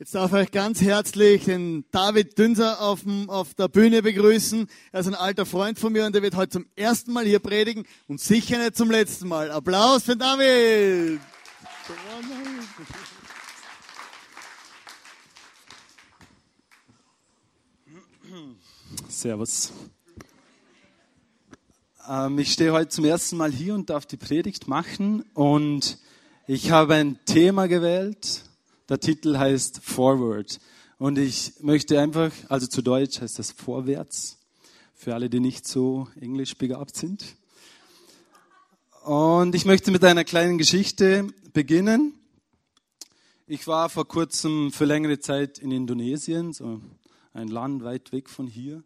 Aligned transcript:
Jetzt 0.00 0.14
darf 0.14 0.30
ich 0.30 0.38
euch 0.38 0.50
ganz 0.50 0.80
herzlich 0.80 1.44
den 1.44 1.84
David 1.90 2.38
Dünser 2.38 2.80
auf, 2.80 3.02
dem, 3.02 3.28
auf 3.28 3.52
der 3.52 3.68
Bühne 3.68 4.00
begrüßen. 4.00 4.66
Er 4.92 5.00
ist 5.00 5.08
ein 5.08 5.14
alter 5.14 5.44
Freund 5.44 5.78
von 5.78 5.92
mir 5.92 6.06
und 6.06 6.16
er 6.16 6.22
wird 6.22 6.36
heute 6.36 6.52
zum 6.52 6.66
ersten 6.74 7.12
Mal 7.12 7.26
hier 7.26 7.38
predigen 7.38 7.84
und 8.08 8.18
sicher 8.18 8.56
nicht 8.56 8.78
zum 8.78 8.90
letzten 8.90 9.28
Mal. 9.28 9.50
Applaus 9.50 10.04
für 10.04 10.16
David! 10.16 11.20
Servus. 19.06 19.70
Ähm, 22.08 22.38
ich 22.38 22.54
stehe 22.54 22.72
heute 22.72 22.88
zum 22.88 23.04
ersten 23.04 23.36
Mal 23.36 23.52
hier 23.52 23.74
und 23.74 23.90
darf 23.90 24.06
die 24.06 24.16
Predigt 24.16 24.66
machen 24.66 25.26
und 25.34 25.98
ich 26.46 26.70
habe 26.70 26.94
ein 26.94 27.18
Thema 27.26 27.68
gewählt, 27.68 28.44
der 28.90 28.98
Titel 28.98 29.38
heißt 29.38 29.80
Forward. 29.84 30.58
Und 30.98 31.16
ich 31.16 31.54
möchte 31.60 32.00
einfach, 32.00 32.32
also 32.48 32.66
zu 32.66 32.82
Deutsch 32.82 33.20
heißt 33.20 33.38
das 33.38 33.52
Vorwärts, 33.52 34.38
für 34.96 35.14
alle, 35.14 35.30
die 35.30 35.38
nicht 35.38 35.66
so 35.66 36.08
englisch 36.20 36.58
begabt 36.58 36.96
sind. 36.96 37.24
Und 39.04 39.54
ich 39.54 39.64
möchte 39.64 39.92
mit 39.92 40.04
einer 40.04 40.24
kleinen 40.24 40.58
Geschichte 40.58 41.28
beginnen. 41.52 42.14
Ich 43.46 43.68
war 43.68 43.88
vor 43.88 44.08
kurzem 44.08 44.72
für 44.72 44.86
längere 44.86 45.20
Zeit 45.20 45.58
in 45.58 45.70
Indonesien, 45.70 46.52
so 46.52 46.80
ein 47.32 47.46
Land 47.46 47.84
weit 47.84 48.10
weg 48.10 48.28
von 48.28 48.48
hier. 48.48 48.82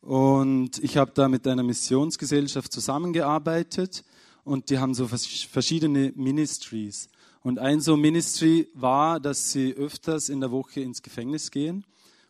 Und 0.00 0.78
ich 0.78 0.96
habe 0.96 1.10
da 1.14 1.28
mit 1.28 1.48
einer 1.48 1.64
Missionsgesellschaft 1.64 2.72
zusammengearbeitet 2.72 4.04
und 4.44 4.70
die 4.70 4.78
haben 4.78 4.94
so 4.94 5.08
verschiedene 5.08 6.12
Ministries. 6.14 7.08
Und 7.42 7.58
ein 7.58 7.80
so 7.80 7.96
Ministry 7.96 8.68
war, 8.72 9.18
dass 9.18 9.50
sie 9.50 9.74
öfters 9.74 10.28
in 10.28 10.40
der 10.40 10.52
Woche 10.52 10.80
ins 10.80 11.02
Gefängnis 11.02 11.50
gehen 11.50 11.84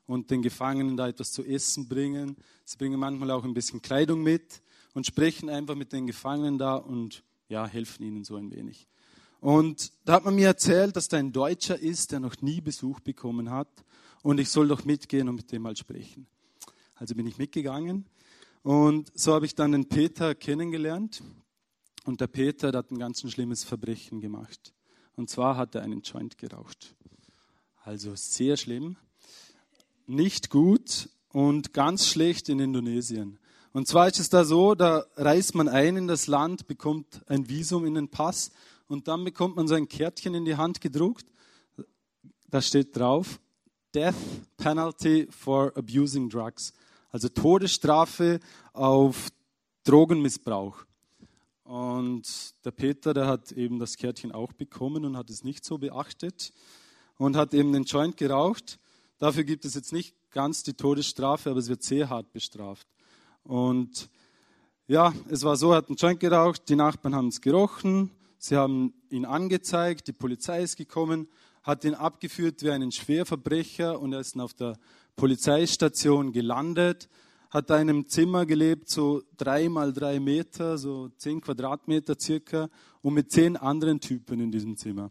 und 0.07 0.31
den 0.31 0.41
Gefangenen 0.41 0.97
da 0.97 1.09
etwas 1.09 1.33
zu 1.33 1.45
essen 1.45 1.87
bringen. 1.87 2.37
Sie 2.65 2.79
bringen 2.79 2.99
manchmal 2.99 3.31
auch 3.31 3.45
ein 3.45 3.53
bisschen 3.53 3.83
Kleidung 3.83 4.23
mit 4.23 4.63
und 4.95 5.07
sprechen 5.07 5.51
einfach 5.51 5.75
mit 5.75 5.93
den 5.93 6.07
Gefangenen 6.07 6.59
da 6.59 6.77
und 6.77 7.25
ja, 7.49 7.67
helfen 7.67 8.05
ihnen 8.05 8.25
so 8.25 8.37
ein 8.37 8.51
wenig. 8.51 8.89
Und 9.41 9.93
da 10.07 10.15
hat 10.15 10.25
man 10.25 10.35
mir 10.35 10.47
erzählt, 10.47 10.97
dass 10.97 11.09
da 11.09 11.19
ein 11.19 11.33
Deutscher 11.33 11.79
ist, 11.79 12.13
der 12.13 12.21
noch 12.21 12.41
nie 12.41 12.61
Besuch 12.63 13.01
bekommen 13.01 13.51
hat 13.51 13.69
und 14.23 14.41
ich 14.41 14.49
soll 14.49 14.69
doch 14.69 14.85
mitgehen 14.85 15.29
und 15.29 15.35
mit 15.35 15.53
dem 15.53 15.63
mal 15.63 15.77
sprechen. 15.77 16.27
Also 16.95 17.15
bin 17.15 17.27
ich 17.27 17.37
mitgegangen 17.37 18.07
und 18.63 19.13
so 19.15 19.35
habe 19.35 19.45
ich 19.45 19.55
dann 19.55 19.73
den 19.73 19.89
Peter 19.89 20.35
kennengelernt 20.35 21.23
und 22.05 22.21
der 22.23 22.29
Peter 22.29 22.73
der 22.73 22.79
hat 22.79 22.91
ein 22.93 22.99
ganz 22.99 23.21
schlimmes 23.31 23.65
Verbrechen 23.65 24.21
gemacht. 24.21 24.73
Und 25.17 25.31
zwar 25.31 25.57
hat 25.57 25.75
er 25.75 25.83
einen 25.83 26.03
Joint 26.03 26.39
geraucht. 26.39 26.95
Also 27.85 28.15
sehr 28.15 28.57
schlimm, 28.57 28.97
nicht 30.07 30.51
gut 30.51 31.09
und 31.29 31.73
ganz 31.73 32.07
schlecht 32.07 32.49
in 32.49 32.61
Indonesien. 32.61 33.39
Und 33.73 33.89
zwar 33.89 34.09
ist 34.09 34.21
es 34.21 34.29
da 34.29 34.45
so, 34.45 34.75
da 34.75 35.07
reist 35.17 35.55
man 35.55 35.69
ein 35.69 35.97
in 35.97 36.07
das 36.07 36.27
Land, 36.27 36.67
bekommt 36.67 37.23
ein 37.27 37.49
Visum 37.49 37.87
in 37.87 37.95
den 37.95 38.09
Pass 38.09 38.51
und 38.87 39.09
dann 39.09 39.25
bekommt 39.25 39.57
man 39.57 39.67
so 39.67 39.75
ein 39.75 39.89
Kärtchen 39.89 40.35
in 40.35 40.45
die 40.45 40.57
Hand 40.57 40.81
gedruckt. 40.81 41.27
Da 42.51 42.61
steht 42.61 42.95
drauf, 42.95 43.41
Death 43.95 44.15
Penalty 44.59 45.27
for 45.31 45.73
Abusing 45.77 46.29
Drugs. 46.29 46.73
Also 47.11 47.29
Todesstrafe 47.29 48.41
auf 48.73 49.29
Drogenmissbrauch. 49.85 50.85
Und 51.73 52.53
der 52.67 52.71
Peter, 52.71 53.15
der 53.15 53.27
hat 53.27 53.51
eben 53.53 53.79
das 53.79 53.97
Kärtchen 53.97 54.31
auch 54.31 54.53
bekommen 54.53 55.07
und 55.07 55.17
hat 55.17 55.31
es 55.31 55.43
nicht 55.43 55.65
so 55.65 55.79
beachtet 55.79 56.53
und 57.17 57.35
hat 57.35 57.55
eben 57.55 57.73
den 57.73 57.85
Joint 57.85 58.19
geraucht. 58.19 58.79
Dafür 59.19 59.45
gibt 59.45 59.65
es 59.65 59.75
jetzt 59.75 59.91
nicht 59.91 60.15
ganz 60.33 60.63
die 60.63 60.75
Todesstrafe, 60.75 61.49
aber 61.49 61.61
es 61.61 61.71
wird 61.71 61.83
sehr 61.83 62.11
hart 62.11 62.31
bestraft. 62.35 62.87
Und 63.43 64.11
ja, 64.87 65.15
es 65.31 65.45
war 65.45 65.57
so, 65.57 65.71
er 65.71 65.79
hat 65.79 65.89
einen 65.89 65.97
Joint 65.97 66.21
geraucht, 66.21 66.69
die 66.69 66.77
Nachbarn 66.77 67.15
haben 67.15 67.29
es 67.29 67.41
gerochen, 67.41 68.11
sie 68.37 68.59
haben 68.59 68.93
ihn 69.09 69.25
angezeigt, 69.25 70.09
die 70.09 70.13
Polizei 70.13 70.63
ist 70.63 70.77
gekommen, 70.77 71.27
hat 71.63 71.85
ihn 71.85 71.95
abgeführt 71.95 72.63
wie 72.63 72.71
einen 72.71 72.93
Schwerverbrecher 72.93 73.99
und 73.99 74.13
er 74.13 74.21
ist 74.21 74.35
dann 74.35 74.43
auf 74.43 74.53
der 74.53 74.77
Polizeistation 75.17 76.33
gelandet 76.33 77.09
hat 77.53 77.69
da 77.69 77.79
in 77.79 77.91
einem 77.91 78.09
Zimmer 78.09 78.47
gelebt, 78.47 78.89
so 78.89 79.23
drei 79.37 79.69
mal 79.69 79.93
drei 79.93 80.19
Meter, 80.21 80.79
so 80.79 81.11
zehn 81.19 81.43
Quadratmeter 81.43 82.17
circa, 82.19 82.71
und 83.03 83.13
mit 83.13 83.31
zehn 83.31 83.59
anderen 83.59 84.01
Typen 84.01 84.41
in 84.41 84.51
diesem 84.51 84.79
Zimmer. 84.79 85.11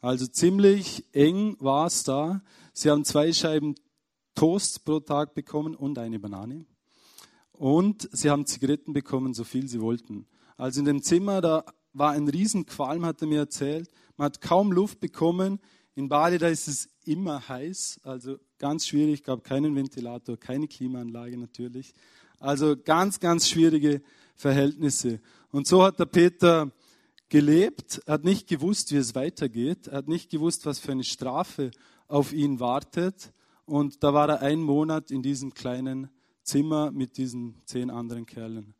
Also 0.00 0.28
ziemlich 0.28 1.04
eng 1.12 1.56
war 1.58 1.88
es 1.88 2.04
da. 2.04 2.40
Sie 2.72 2.88
haben 2.88 3.04
zwei 3.04 3.32
Scheiben 3.32 3.74
Toast 4.36 4.84
pro 4.84 5.00
Tag 5.00 5.34
bekommen 5.34 5.74
und 5.74 5.98
eine 5.98 6.20
Banane. 6.20 6.66
Und 7.50 8.08
sie 8.12 8.30
haben 8.30 8.46
Zigaretten 8.46 8.92
bekommen, 8.92 9.34
so 9.34 9.42
viel 9.42 9.66
sie 9.66 9.80
wollten. 9.80 10.26
Also 10.56 10.78
in 10.78 10.86
dem 10.86 11.02
Zimmer, 11.02 11.40
da 11.40 11.64
war 11.92 12.12
ein 12.12 12.28
Riesenqualm, 12.28 13.04
hat 13.04 13.22
er 13.22 13.26
mir 13.26 13.40
erzählt. 13.40 13.90
Man 14.16 14.26
hat 14.26 14.40
kaum 14.40 14.70
Luft 14.70 15.00
bekommen. 15.00 15.58
In 15.98 16.10
Bali, 16.10 16.36
da 16.36 16.48
ist 16.48 16.68
es 16.68 16.90
immer 17.06 17.48
heiß, 17.48 18.00
also 18.02 18.38
ganz 18.58 18.86
schwierig, 18.86 19.24
gab 19.24 19.44
keinen 19.44 19.74
Ventilator, 19.74 20.36
keine 20.36 20.68
Klimaanlage 20.68 21.38
natürlich. 21.38 21.94
Also 22.38 22.76
ganz, 22.76 23.18
ganz 23.18 23.48
schwierige 23.48 24.02
Verhältnisse. 24.34 25.20
Und 25.50 25.66
so 25.66 25.82
hat 25.82 25.98
der 25.98 26.04
Peter 26.04 26.70
gelebt, 27.30 28.02
hat 28.06 28.24
nicht 28.24 28.46
gewusst, 28.46 28.92
wie 28.92 28.98
es 28.98 29.14
weitergeht, 29.14 29.90
hat 29.90 30.06
nicht 30.06 30.30
gewusst, 30.30 30.66
was 30.66 30.78
für 30.78 30.92
eine 30.92 31.02
Strafe 31.02 31.70
auf 32.08 32.34
ihn 32.34 32.60
wartet. 32.60 33.32
Und 33.64 34.04
da 34.04 34.12
war 34.12 34.28
er 34.28 34.42
einen 34.42 34.62
Monat 34.62 35.10
in 35.10 35.22
diesem 35.22 35.54
kleinen 35.54 36.10
Zimmer 36.42 36.90
mit 36.90 37.16
diesen 37.16 37.62
zehn 37.64 37.88
anderen 37.88 38.26
Kerlen. 38.26 38.74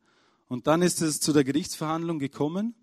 Und 0.47 0.67
dann 0.67 0.83
ist 0.83 1.01
es 1.01 1.19
zu 1.19 1.33
der 1.33 1.43
Gerichtsverhandlung 1.43 2.19
gekommen. 2.19 2.75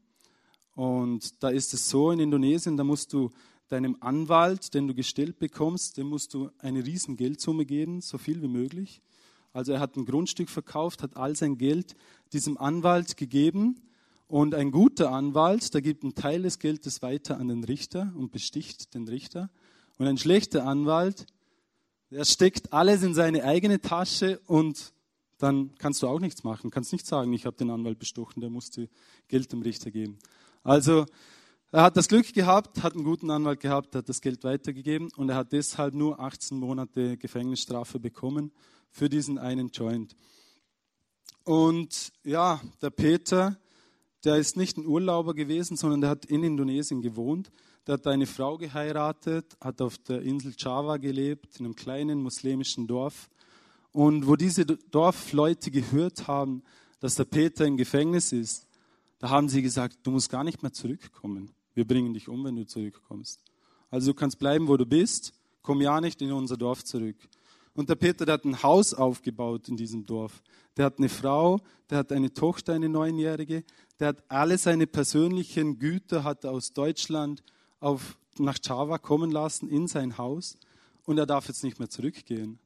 Und 0.75 1.41
da 1.41 1.51
ist 1.51 1.73
es 1.73 1.89
so 1.89 2.11
in 2.11 2.19
Indonesien, 2.19 2.77
da 2.77 2.83
musst 2.83 3.13
du 3.13 3.31
deinem 3.69 3.97
Anwalt, 4.01 4.75
den 4.75 4.89
du 4.89 4.95
gestellt 4.95 5.39
bekommst, 5.39 5.97
dem 5.97 6.09
musst 6.09 6.35
du 6.35 6.51
eine 6.59 6.85
riesen 6.85 7.17
Geldsumme 7.17 7.65
geben, 7.65 8.01
so 8.01 8.19
viel 8.19 8.43
wie 8.43 8.49
möglich. 8.49 9.01
Also 9.53 9.73
er 9.73 9.81
hat 9.81 9.97
ein 9.97 10.05
Grundstück 10.05 10.51
verkauft, 10.51 11.03
hat 11.03 11.17
all 11.17 11.37
sein 11.37 11.59
Geld 11.59 11.95
diesem 12.33 12.59
Anwalt 12.59 13.17
gegeben 13.17 13.81
und 14.27 14.55
ein 14.55 14.71
guter 14.71 15.13
Anwalt, 15.13 15.73
der 15.75 15.83
gibt 15.83 16.03
einen 16.03 16.15
Teil 16.15 16.43
des 16.43 16.59
Geldes 16.59 17.03
weiter 17.03 17.39
an 17.39 17.49
den 17.49 17.63
Richter 17.65 18.13
und 18.17 18.33
besticht 18.33 18.95
den 18.95 19.07
Richter. 19.07 19.51
Und 19.99 20.09
ein 20.09 20.19
schlechter 20.19 20.67
Anwalt, 20.67 21.27
der 22.11 22.25
steckt 22.25 22.73
alles 22.73 23.03
in 23.03 23.15
seine 23.15 23.45
eigene 23.45 23.81
Tasche 23.81 24.41
und 24.47 24.93
dann 25.39 25.75
kannst 25.79 26.03
du 26.03 26.09
auch 26.09 26.21
nichts 26.21 26.43
machen, 26.43 26.71
kannst 26.71 26.93
nicht 26.93 27.07
sagen, 27.07 27.33
ich 27.33 27.47
habe 27.47 27.57
den 27.57 27.71
Anwalt 27.71 27.99
bestochen, 27.99 28.41
der 28.41 28.51
musste 28.51 28.89
Geld 29.29 29.53
dem 29.53 29.63
Richter 29.63 29.91
geben. 29.91 30.19
Also 30.63 31.07
er 31.75 31.83
hat 31.83 31.97
das 31.97 32.07
Glück 32.07 32.33
gehabt, 32.33 32.85
hat 32.85 32.95
einen 32.95 33.03
guten 33.03 33.33
Anwalt 33.33 33.59
gehabt, 33.59 33.97
hat 33.97 34.09
das 34.09 34.21
Geld 34.21 34.45
weitergegeben 34.45 35.11
und 35.17 35.29
er 35.29 35.35
hat 35.35 35.51
deshalb 35.51 35.93
nur 35.93 36.21
18 36.21 36.57
Monate 36.57 37.17
Gefängnisstrafe 37.17 37.99
bekommen 37.99 38.53
für 38.93 39.09
diesen 39.09 39.39
einen 39.39 39.71
Joint. 39.71 40.15
Und 41.43 42.13
ja, 42.23 42.61
der 42.81 42.91
Peter, 42.91 43.59
der 44.23 44.37
ist 44.37 44.57
nicht 44.57 44.79
ein 44.79 44.87
Urlauber 44.87 45.35
gewesen, 45.35 45.77
sondern 45.77 46.01
der 46.01 46.11
hat 46.11 46.27
in 46.27 46.45
Indonesien 46.45 47.03
gewohnt. 47.03 47.51
Der 47.89 47.95
hat 47.95 48.07
eine 48.07 48.27
Frau 48.27 48.57
geheiratet, 48.57 49.57
hat 49.61 49.83
auf 49.83 49.99
der 49.99 50.23
Insel 50.23 50.55
Java 50.57 50.99
gelebt, 50.99 51.59
in 51.59 51.67
einem 51.67 51.75
kleinen 51.75 52.23
muslimischen 52.23 52.87
Dorf. 52.87 53.29
Und 53.91 54.29
wo 54.29 54.37
diese 54.37 54.65
Dorfleute 54.65 55.73
gehört 55.73 56.29
haben, 56.29 56.63
dass 57.01 57.17
der 57.17 57.25
Peter 57.25 57.67
im 57.67 57.77
Gefängnis 57.77 58.31
ist, 58.31 58.69
da 59.19 59.31
haben 59.31 59.49
sie 59.49 59.61
gesagt, 59.61 59.99
du 60.05 60.13
musst 60.13 60.31
gar 60.31 60.45
nicht 60.45 60.63
mehr 60.63 60.73
zurückkommen. 60.73 61.51
Wir 61.75 61.87
bringen 61.87 62.15
dich 62.15 62.29
um, 62.29 62.45
wenn 62.45 62.57
du 62.57 62.67
zurückkommst. 62.67 63.41
Also 63.91 64.13
du 64.13 64.15
kannst 64.17 64.39
bleiben, 64.39 64.69
wo 64.69 64.77
du 64.77 64.87
bist. 64.87 65.33
Komm 65.63 65.81
ja 65.81 66.01
nicht 66.01 66.21
in 66.23 66.33
unser 66.33 66.57
Dorf 66.57 66.85
zurück. 66.85 67.17
Und 67.75 67.89
der 67.89 67.97
Peter, 67.97 68.25
der 68.25 68.35
hat 68.35 68.45
ein 68.45 68.63
Haus 68.63 68.95
aufgebaut 68.95 69.69
in 69.69 69.77
diesem 69.77 70.07
Dorf. 70.07 70.43
Der 70.77 70.87
hat 70.87 70.99
eine 70.99 71.09
Frau, 71.09 71.61
der 71.91 71.99
hat 71.99 72.13
eine 72.13 72.33
Tochter, 72.33 72.75
eine 72.75 72.89
Neunjährige. 72.89 73.65
Der 73.99 74.09
hat 74.09 74.25
alle 74.29 74.59
seine 74.59 74.87
persönlichen 74.87 75.79
Güter 75.79 76.23
hat 76.23 76.47
aus 76.47 76.73
Deutschland 76.73 77.43
auf, 77.81 78.19
nach 78.39 78.59
Java 78.63 78.99
kommen 78.99 79.31
lassen 79.31 79.69
in 79.69 79.89
sein 79.89 80.19
Haus. 80.19 80.57
Und 81.05 81.19
er 81.19 81.27
darf 81.27 81.49
jetzt 81.49 81.65
nicht 81.65 81.79
mehr 81.79 81.91
zurückgehen. 81.91 82.59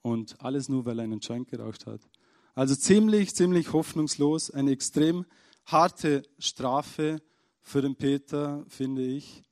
Und 0.00 0.40
alles 0.42 0.68
nur, 0.68 0.86
weil 0.86 0.98
er 0.98 1.04
einen 1.04 1.20
Joint 1.20 1.48
geraucht 1.48 1.86
hat. 1.86 2.00
Also 2.54 2.74
ziemlich, 2.74 3.34
ziemlich 3.34 3.72
hoffnungslos. 3.72 4.50
Eine 4.50 4.70
extrem 4.70 5.26
harte 5.66 6.22
Strafe 6.38 7.20
für 7.68 7.82
den 7.82 7.96
Peter, 7.96 8.64
finde 8.68 9.02
ich. 9.02 9.42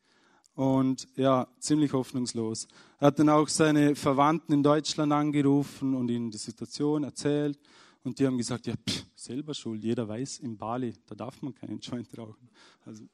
Und 0.55 1.07
ja, 1.17 1.47
ziemlich 1.59 1.93
hoffnungslos. 1.93 2.67
Er 2.99 3.09
hat 3.09 3.19
dann 3.19 3.29
auch 3.29 3.49
seine 3.49 3.95
Verwandten 3.95 4.55
in 4.55 4.63
Deutschland 4.63 5.13
angerufen 5.13 5.95
und 5.95 6.11
ihnen 6.11 6.31
die 6.31 6.39
Situation 6.39 7.05
erzählt. 7.05 7.59
Und 8.05 8.19
die 8.19 8.27
haben 8.27 8.39
gesagt, 8.39 8.67
ja, 8.67 8.75
pff, 8.75 9.05
selber 9.15 9.53
schuld. 9.53 9.85
Jeder 9.85 10.09
weiß, 10.09 10.39
in 10.39 10.57
Bali, 10.57 10.95
da 11.07 11.15
darf 11.15 11.43
man 11.43 11.55
keinen 11.55 11.81
Joint 11.81 12.09
rauchen. 12.17 12.49
Also, 12.87 13.05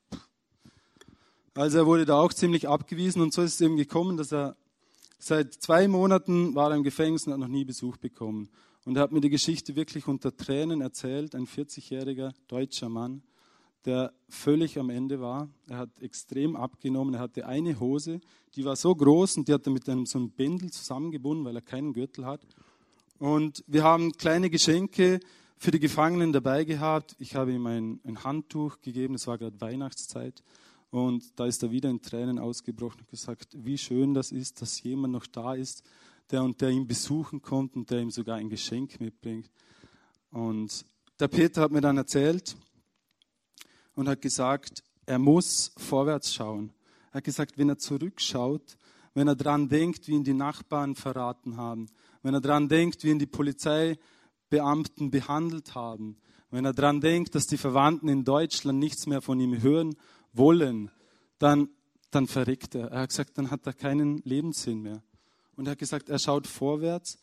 Also 1.55 1.79
er 1.79 1.87
wurde 1.87 2.07
da 2.07 2.19
auch 2.19 2.33
ziemlich 2.33 2.69
abgewiesen 2.69 3.21
und 3.21 3.35
so 3.35 3.43
ist 3.43 3.55
es 3.55 3.61
eben 3.61 3.77
gekommen, 3.77 4.17
dass 4.17 4.33
er 4.33 4.57
seit 5.19 5.53
zwei 5.55 5.87
Monaten 5.87 6.55
war 6.55 6.71
er 6.71 6.77
im 6.77 6.83
Gefängnis 6.83 7.27
und 7.27 7.33
hat 7.33 7.41
noch 7.41 7.49
nie 7.49 7.65
Besuch 7.65 7.99
bekommen. 7.99 8.49
Und 8.85 8.97
er 8.97 9.03
hat 9.03 9.13
mir 9.13 9.21
die 9.21 9.31
Geschichte 9.31 9.77
wirklich 9.77 10.09
unter 10.09 10.35
Tränen 10.35 10.81
erzählt, 10.81 11.35
ein 11.35 11.47
40-jähriger 11.47 12.33
deutscher 12.49 12.89
Mann, 12.89 13.23
der 13.85 14.13
völlig 14.29 14.79
am 14.79 14.91
Ende 14.91 15.21
war. 15.21 15.49
Er 15.69 15.79
hat 15.79 16.01
extrem 16.01 16.57
abgenommen. 16.57 17.15
Er 17.15 17.21
hatte 17.21 17.47
eine 17.47 17.81
Hose, 17.81 18.21
die 18.55 18.65
war 18.65 18.77
so 18.77 18.95
groß 18.95 19.39
und 19.39 19.49
die 19.49 19.53
hat 19.53 19.67
er 19.67 19.73
mit 19.73 19.89
einem 19.89 20.07
so 20.07 20.19
einem 20.19 20.31
Bändel 20.31 20.71
zusammengebunden, 20.71 21.45
weil 21.45 21.57
er 21.57 21.63
keinen 21.63 21.93
Gürtel 21.93 22.25
hat. 22.25 22.47
Und 23.19 23.65
wir 23.67 23.83
haben 23.83 24.13
kleine 24.13 24.51
Geschenke 24.51 25.21
für 25.57 25.71
die 25.71 25.81
Gefangenen 25.81 26.33
dabei 26.33 26.65
gehabt. 26.65 27.15
Ich 27.19 27.35
habe 27.35 27.53
ihm 27.53 27.67
ein, 27.67 28.01
ein 28.05 28.25
Handtuch 28.25 28.81
gegeben, 28.81 29.15
es 29.15 29.27
war 29.27 29.39
gerade 29.39 29.61
Weihnachtszeit. 29.61 30.43
Und 30.91 31.39
da 31.39 31.47
ist 31.47 31.63
er 31.63 31.71
wieder 31.71 31.89
in 31.89 32.03
Tränen 32.03 32.39
ausgebrochen 32.39 33.01
und 33.01 33.09
gesagt, 33.09 33.57
wie 33.57 33.79
schön 33.79 34.13
das 34.13 34.31
ist, 34.31 34.61
dass 34.61 34.83
jemand 34.83 35.15
noch 35.15 35.27
da 35.27 35.55
ist, 35.55 35.85
der 36.31 36.43
und 36.43 36.61
der 36.61 36.71
ihn 36.71 36.87
besuchen 36.87 37.41
kommt 37.41 37.77
und 37.77 37.91
der 37.91 38.01
ihm 38.01 38.11
sogar 38.11 38.37
ein 38.37 38.51
Geschenk 38.51 39.01
mitbringt. 39.01 39.51
Und 40.31 40.85
der 41.19 41.29
Peter 41.29 41.63
hat 41.63 41.73
mir 41.73 41.81
dann 41.81 41.97
erzählt 41.97 42.57
und 43.95 44.09
hat 44.09 44.21
gesagt, 44.21 44.83
er 45.07 45.19
muss 45.19 45.73
vorwärts 45.77 46.35
schauen. 46.35 46.73
Er 47.11 47.19
hat 47.19 47.25
gesagt, 47.25 47.59
wenn 47.59 47.69
er 47.69 47.79
zurückschaut, 47.79 48.77
wenn 49.15 49.29
er 49.29 49.37
daran 49.37 49.69
denkt, 49.69 50.09
wie 50.09 50.13
ihn 50.13 50.25
die 50.25 50.35
Nachbarn 50.35 50.95
verraten 50.95 51.57
haben, 51.57 51.89
wenn 52.23 52.35
er 52.35 52.41
daran 52.41 52.69
denkt, 52.69 53.05
wie 53.05 53.11
ihn 53.11 53.19
die 53.19 53.27
Polizeibeamten 53.27 55.11
behandelt 55.11 55.75
haben, 55.75 56.17
wenn 56.51 56.65
er 56.65 56.75
daran 56.75 57.01
denkt, 57.01 57.35
dass 57.35 57.47
die 57.47 57.57
Verwandten 57.57 58.09
in 58.09 58.25
Deutschland 58.25 58.79
nichts 58.79 59.07
mehr 59.07 59.23
von 59.23 59.41
ihm 59.41 59.63
hören 59.63 59.97
wollen, 60.33 60.91
dann, 61.39 61.69
dann 62.11 62.27
verreckt 62.27 62.75
er. 62.75 62.89
Er 62.89 63.01
hat 63.01 63.09
gesagt, 63.09 63.39
dann 63.39 63.51
hat 63.51 63.67
er 63.67 63.73
keinen 63.73 64.19
Lebenssinn 64.19 64.83
mehr. 64.83 65.03
Und 65.57 65.67
er 65.67 65.73
hat 65.73 65.79
gesagt, 65.79 66.09
er 66.09 66.19
schaut 66.19 66.47
vorwärts 66.47 67.19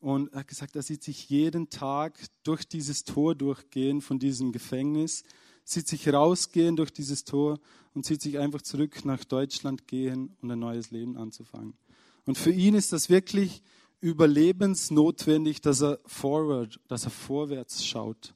und 0.00 0.32
er 0.32 0.40
hat 0.40 0.48
gesagt, 0.48 0.76
er 0.76 0.82
sieht 0.82 1.02
sich 1.02 1.28
jeden 1.28 1.70
Tag 1.70 2.18
durch 2.42 2.66
dieses 2.66 3.04
Tor 3.04 3.34
durchgehen 3.34 4.00
von 4.00 4.18
diesem 4.18 4.50
Gefängnis, 4.52 5.22
sieht 5.64 5.88
sich 5.88 6.12
rausgehen 6.12 6.76
durch 6.76 6.92
dieses 6.92 7.24
Tor 7.24 7.58
und 7.94 8.04
sieht 8.04 8.22
sich 8.22 8.38
einfach 8.38 8.62
zurück 8.62 9.04
nach 9.04 9.24
Deutschland 9.24 9.86
gehen 9.86 10.36
und 10.40 10.50
ein 10.50 10.58
neues 10.58 10.90
Leben 10.90 11.16
anzufangen. 11.16 11.74
Und 12.26 12.38
für 12.38 12.52
ihn 12.52 12.74
ist 12.74 12.92
das 12.92 13.08
wirklich 13.08 13.62
überlebensnotwendig, 14.00 15.60
dass 15.60 15.82
er 15.82 16.00
forward, 16.06 16.80
dass 16.88 17.04
er 17.04 17.10
vorwärts 17.10 17.84
schaut. 17.84 18.34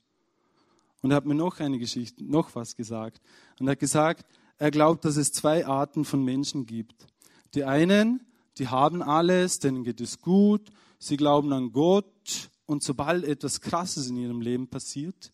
Und 1.02 1.10
er 1.10 1.16
hat 1.16 1.26
mir 1.26 1.34
noch 1.34 1.60
eine 1.60 1.78
Geschichte, 1.78 2.24
noch 2.24 2.54
was 2.54 2.76
gesagt. 2.76 3.20
Und 3.60 3.68
er 3.68 3.72
hat 3.72 3.80
gesagt, 3.80 4.26
er 4.58 4.70
glaubt, 4.70 5.04
dass 5.04 5.16
es 5.16 5.32
zwei 5.32 5.66
Arten 5.66 6.04
von 6.04 6.24
Menschen 6.24 6.66
gibt. 6.66 7.06
Die 7.54 7.64
einen, 7.64 8.26
die 8.58 8.68
haben 8.68 9.02
alles, 9.02 9.58
denen 9.58 9.84
geht 9.84 10.00
es 10.00 10.20
gut, 10.20 10.70
sie 10.98 11.16
glauben 11.16 11.52
an 11.52 11.72
Gott 11.72 12.50
und 12.64 12.82
sobald 12.82 13.24
etwas 13.24 13.60
Krasses 13.60 14.08
in 14.08 14.16
ihrem 14.16 14.40
Leben 14.40 14.68
passiert, 14.68 15.32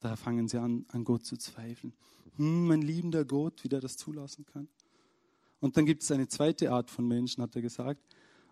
da 0.00 0.16
fangen 0.16 0.48
sie 0.48 0.60
an, 0.60 0.84
an 0.88 1.04
Gott 1.04 1.24
zu 1.24 1.36
zweifeln. 1.36 1.94
Hm, 2.36 2.66
mein 2.66 2.82
liebender 2.82 3.24
Gott, 3.24 3.64
wie 3.64 3.68
der 3.68 3.80
das 3.80 3.96
zulassen 3.96 4.44
kann. 4.46 4.68
Und 5.60 5.76
dann 5.76 5.86
gibt 5.86 6.02
es 6.02 6.10
eine 6.10 6.28
zweite 6.28 6.70
Art 6.70 6.90
von 6.90 7.06
Menschen, 7.08 7.42
hat 7.42 7.56
er 7.56 7.62
gesagt. 7.62 8.00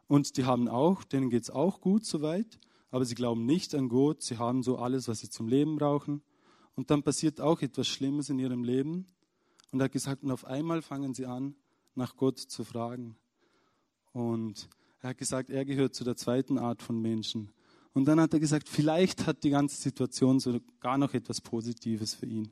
Und 0.06 0.36
die 0.36 0.44
haben 0.44 0.68
auch, 0.68 1.04
denen 1.04 1.30
geht 1.30 1.44
es 1.44 1.50
auch 1.50 1.80
gut 1.80 2.04
soweit, 2.04 2.58
aber 2.90 3.04
sie 3.04 3.14
glauben 3.14 3.44
nicht 3.46 3.74
an 3.74 3.88
Gott, 3.88 4.22
sie 4.22 4.38
haben 4.38 4.62
so 4.62 4.78
alles, 4.78 5.08
was 5.08 5.20
sie 5.20 5.28
zum 5.28 5.48
Leben 5.48 5.76
brauchen. 5.76 6.22
Und 6.76 6.90
dann 6.90 7.02
passiert 7.02 7.40
auch 7.40 7.60
etwas 7.62 7.88
Schlimmes 7.88 8.30
in 8.30 8.38
ihrem 8.38 8.64
Leben. 8.64 9.06
Und 9.70 9.80
er 9.80 9.84
hat 9.84 9.92
gesagt, 9.92 10.22
und 10.22 10.30
auf 10.30 10.44
einmal 10.44 10.82
fangen 10.82 11.14
sie 11.14 11.26
an, 11.26 11.56
nach 11.94 12.16
Gott 12.16 12.38
zu 12.38 12.64
fragen. 12.64 13.16
Und 14.12 14.68
er 15.00 15.10
hat 15.10 15.18
gesagt, 15.18 15.50
er 15.50 15.64
gehört 15.64 15.94
zu 15.94 16.04
der 16.04 16.16
zweiten 16.16 16.58
Art 16.58 16.82
von 16.82 17.00
Menschen. 17.00 17.50
Und 17.94 18.06
dann 18.06 18.20
hat 18.20 18.34
er 18.34 18.40
gesagt, 18.40 18.68
vielleicht 18.68 19.26
hat 19.26 19.44
die 19.44 19.50
ganze 19.50 19.80
Situation 19.80 20.40
sogar 20.40 20.98
noch 20.98 21.14
etwas 21.14 21.40
Positives 21.40 22.12
für 22.14 22.26
ihn. 22.26 22.50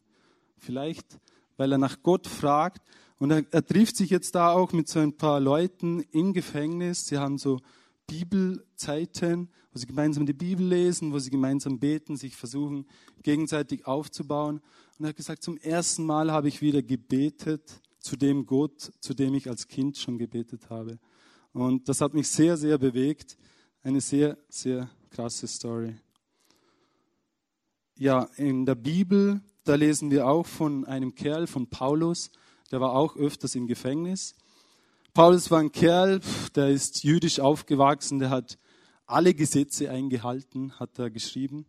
Vielleicht, 0.57 1.19
weil 1.57 1.73
er 1.73 1.79
nach 1.79 2.03
Gott 2.03 2.29
fragt. 2.29 2.81
Und 3.19 3.33
er, 3.33 3.45
er 3.51 3.67
trifft 3.67 3.97
sich 3.97 4.11
jetzt 4.11 4.37
da 4.37 4.53
auch 4.53 4.73
mit 4.73 4.89
so 4.89 5.01
ein 5.01 5.17
paar 5.17 5.41
Leuten 5.41 6.01
im 6.13 6.33
Gefängnis. 6.33 7.07
Sie 7.07 7.19
haben 7.19 7.39
so 7.39 7.59
Bibelzeiten, 8.07 9.49
wo 9.73 9.79
sie 9.79 9.87
gemeinsam 9.87 10.27
die 10.27 10.33
Bibel 10.33 10.67
lesen, 10.67 11.13
wo 11.13 11.19
sie 11.19 11.31
gemeinsam 11.31 11.81
beten, 11.81 12.17
sich 12.17 12.37
versuchen 12.37 12.87
gegenseitig 13.23 13.87
aufzubauen. 13.87 14.61
Und 14.99 15.05
er 15.05 15.09
hat 15.09 15.17
gesagt, 15.17 15.43
zum 15.43 15.57
ersten 15.57 16.05
Mal 16.05 16.31
habe 16.31 16.47
ich 16.47 16.63
wieder 16.63 16.83
gebetet 16.83 17.81
zu 17.99 18.17
dem 18.17 18.47
Gott, 18.47 18.93
zu 19.01 19.15
dem 19.15 19.35
ich 19.35 19.49
als 19.49 19.67
Kind 19.67 19.97
schon 19.97 20.19
gebetet 20.19 20.71
habe. 20.71 20.99
Und 21.53 21.89
das 21.89 22.01
hat 22.01 22.15
mich 22.15 22.29
sehr, 22.29 22.57
sehr 22.57 22.79
bewegt. 22.79 23.37
Eine 23.83 24.01
sehr, 24.01 24.39
sehr 24.49 24.89
krasse 25.13 25.47
Story. 25.47 25.95
Ja, 27.99 28.31
in 28.37 28.65
der 28.65 28.75
Bibel, 28.75 29.43
da 29.65 29.75
lesen 29.75 30.11
wir 30.11 30.27
auch 30.27 30.47
von 30.47 30.87
einem 30.87 31.15
Kerl, 31.15 31.47
von 31.47 31.69
Paulus, 31.69 32.31
der 32.71 32.81
war 32.81 32.95
auch 32.95 33.17
öfters 33.17 33.55
im 33.55 33.67
Gefängnis. 33.67 34.35
Paulus 35.13 35.51
war 35.51 35.61
ein 35.61 35.71
Kerl, 35.71 36.21
der 36.55 36.71
ist 36.71 37.05
jüdisch 37.05 37.41
aufgewachsen, 37.41 38.21
der 38.21 38.31
hat 38.31 38.59
alle 39.05 39.35
Gesetze 39.35 39.91
eingehalten, 39.91 40.73
hat 40.81 40.99
er 40.99 41.11
geschrieben. 41.11 41.67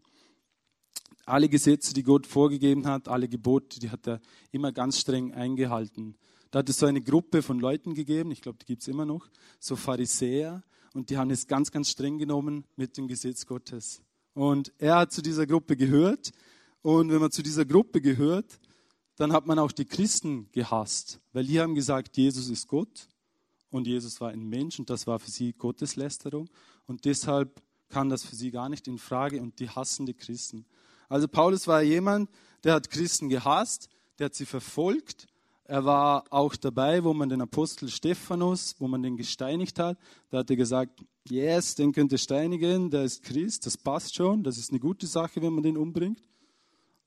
Alle 1.26 1.50
Gesetze, 1.50 1.94
die 1.94 2.04
Gott 2.04 2.26
vorgegeben 2.26 2.88
hat, 2.88 3.10
alle 3.10 3.28
Gebote, 3.28 3.82
die 3.82 3.90
hat 3.90 4.08
er 4.08 4.22
immer 4.52 4.72
ganz 4.72 5.00
streng 5.00 5.34
eingehalten. 5.34 6.16
Da 6.52 6.60
hat 6.60 6.70
es 6.70 6.78
so 6.78 6.86
eine 6.86 7.02
Gruppe 7.02 7.42
von 7.42 7.60
Leuten 7.60 7.94
gegeben, 7.94 8.32
ich 8.32 8.42
glaube, 8.42 8.60
die 8.60 8.66
gibt 8.66 8.84
es 8.84 8.88
immer 8.88 9.06
noch, 9.06 9.28
so 9.60 9.76
Pharisäer, 9.76 10.64
und 10.94 11.10
die 11.10 11.18
haben 11.18 11.32
es 11.32 11.48
ganz, 11.48 11.72
ganz 11.72 11.90
streng 11.90 12.18
genommen 12.18 12.66
mit 12.76 12.98
dem 12.98 13.08
Gesetz 13.08 13.46
Gottes. 13.46 14.02
Und 14.34 14.72
er 14.78 14.98
hat 14.98 15.12
zu 15.12 15.22
dieser 15.22 15.46
Gruppe 15.46 15.76
gehört. 15.76 16.32
Und 16.82 17.12
wenn 17.12 17.20
man 17.20 17.32
zu 17.32 17.44
dieser 17.44 17.66
Gruppe 17.66 18.02
gehört, 18.02 18.60
dann 19.16 19.32
hat 19.32 19.46
man 19.46 19.60
auch 19.60 19.72
die 19.72 19.86
Christen 19.86 20.50
gehasst, 20.52 21.20
weil 21.34 21.46
die 21.46 21.60
haben 21.60 21.76
gesagt, 21.76 22.18
Jesus 22.18 22.50
ist 22.50 22.68
Gott 22.68 23.08
und 23.70 23.88
Jesus 23.88 24.20
war 24.22 24.30
ein 24.30 24.50
Mensch 24.50 24.80
und 24.80 24.90
das 24.90 25.06
war 25.08 25.20
für 25.20 25.30
sie 25.30 25.54
Gotteslästerung 25.54 26.50
und 26.88 27.06
deshalb 27.06 27.62
kann 27.90 28.10
das 28.10 28.24
für 28.24 28.36
sie 28.36 28.50
gar 28.50 28.70
nicht 28.70 28.88
in 28.88 28.98
Frage 28.98 29.42
und 29.42 29.60
die 29.60 29.70
hassen 29.70 30.08
die 30.08 30.16
Christen. 30.16 30.66
Also 31.10 31.28
Paulus 31.28 31.68
war 31.68 31.84
jemand, 31.84 32.30
der 32.64 32.74
hat 32.74 32.90
Christen 32.90 33.30
gehasst, 33.30 33.88
der 34.18 34.26
hat 34.26 34.36
sie 34.36 34.48
verfolgt. 34.48 35.28
Er 35.66 35.86
war 35.86 36.26
auch 36.30 36.56
dabei, 36.56 37.04
wo 37.04 37.14
man 37.14 37.30
den 37.30 37.42
Apostel 37.42 37.88
Stephanus, 37.90 38.76
wo 38.80 38.88
man 38.88 39.02
den 39.02 39.16
gesteinigt 39.16 39.80
hat. 39.80 39.98
Da 40.30 40.40
hat 40.40 40.50
er 40.50 40.58
gesagt, 40.58 41.04
yes, 41.30 41.76
den 41.76 41.94
könnt 41.94 42.12
ihr 42.12 42.18
steinigen, 42.18 42.90
der 42.90 43.04
ist 43.04 43.24
Christ, 43.24 43.66
das 43.66 43.78
passt 43.78 44.16
schon, 44.16 44.44
das 44.44 44.58
ist 44.58 44.72
eine 44.72 44.80
gute 44.80 45.08
Sache, 45.08 45.42
wenn 45.42 45.54
man 45.54 45.64
den 45.64 45.78
umbringt. 45.78 46.22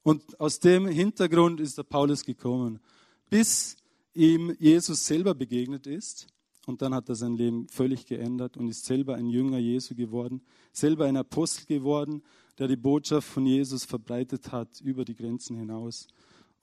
Und 0.02 0.40
aus 0.40 0.58
dem 0.60 0.86
Hintergrund 0.86 1.60
ist 1.60 1.76
der 1.76 1.82
Paulus 1.82 2.24
gekommen, 2.24 2.80
bis 3.28 3.76
ihm 4.14 4.54
Jesus 4.58 5.04
selber 5.04 5.34
begegnet 5.34 5.86
ist 5.86 6.26
und 6.66 6.80
dann 6.80 6.94
hat 6.94 7.08
er 7.08 7.14
sein 7.14 7.36
Leben 7.36 7.68
völlig 7.68 8.06
geändert 8.06 8.56
und 8.56 8.68
ist 8.68 8.84
selber 8.86 9.16
ein 9.16 9.28
Jünger 9.28 9.58
Jesu 9.58 9.94
geworden, 9.94 10.40
selber 10.72 11.04
ein 11.04 11.16
Apostel 11.16 11.66
geworden, 11.66 12.22
der 12.58 12.68
die 12.68 12.76
Botschaft 12.76 13.28
von 13.28 13.44
Jesus 13.44 13.84
verbreitet 13.84 14.50
hat 14.50 14.80
über 14.80 15.04
die 15.04 15.14
Grenzen 15.14 15.56
hinaus. 15.56 16.08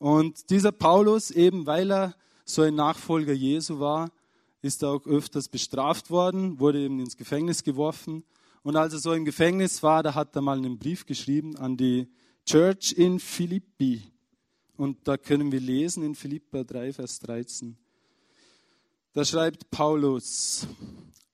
Und 0.04 0.50
dieser 0.50 0.74
Paulus, 0.74 1.32
eben 1.32 1.66
weil 1.66 1.90
er 1.90 2.14
so 2.44 2.62
ein 2.62 2.76
Nachfolger 2.76 3.32
Jesu 3.32 3.80
war, 3.80 4.12
ist 4.62 4.84
auch 4.84 5.08
öfters 5.08 5.48
bestraft 5.48 6.10
worden, 6.10 6.60
wurde 6.60 6.82
eben 6.82 7.00
ins 7.00 7.16
Gefängnis 7.16 7.64
geworfen. 7.64 8.26
Und 8.64 8.76
als 8.76 8.92
er 8.92 9.00
so 9.00 9.14
im 9.14 9.24
Gefängnis 9.24 9.82
war, 9.82 10.04
da 10.04 10.14
hat 10.14 10.36
er 10.36 10.42
mal 10.42 10.58
einen 10.58 10.78
Brief 10.78 11.06
geschrieben 11.06 11.56
an 11.56 11.78
die 11.78 12.10
Church 12.46 12.92
in 12.98 13.18
Philippi. 13.18 14.02
Und 14.76 15.08
da 15.08 15.16
können 15.16 15.54
wir 15.54 15.62
lesen 15.62 16.04
in 16.04 16.16
Philippa 16.16 16.66
3, 16.66 16.92
Vers 16.92 17.20
13. 17.20 17.78
Da 19.14 19.24
schreibt 19.24 19.72
Paulus, 19.72 20.68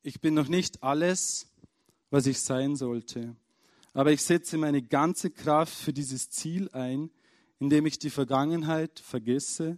ich 0.04 0.22
bin 0.22 0.36
noch 0.36 0.48
nicht 0.48 0.84
alles, 0.84 1.48
was 2.12 2.28
ich 2.28 2.40
sein 2.40 2.76
sollte, 2.76 3.36
aber 3.96 4.12
ich 4.12 4.22
setze 4.22 4.60
meine 4.60 4.84
ganze 4.84 5.32
Kraft 5.32 5.74
für 5.74 5.92
dieses 5.92 6.30
Ziel 6.30 6.70
ein, 6.72 7.10
indem 7.60 7.86
ich 7.86 8.00
die 8.00 8.10
Vergangenheit 8.10 9.00
vergesse 9.00 9.76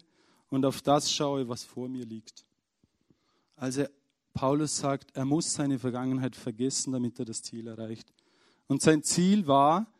und 0.49 0.65
auf 0.65 0.81
das 0.81 1.11
schaue, 1.11 1.47
was 1.49 1.63
vor 1.63 1.89
mir 1.89 2.05
liegt. 2.05 2.45
Also 3.55 3.85
Paulus 4.33 4.77
sagt, 4.77 5.15
er 5.15 5.25
muss 5.25 5.53
seine 5.53 5.79
Vergangenheit 5.79 6.35
vergessen, 6.35 6.93
damit 6.93 7.19
er 7.19 7.25
das 7.25 7.41
Ziel 7.41 7.67
erreicht. 7.67 8.13
Und 8.67 8.81
sein 8.81 9.03
Ziel 9.03 9.47
war, 9.47 9.91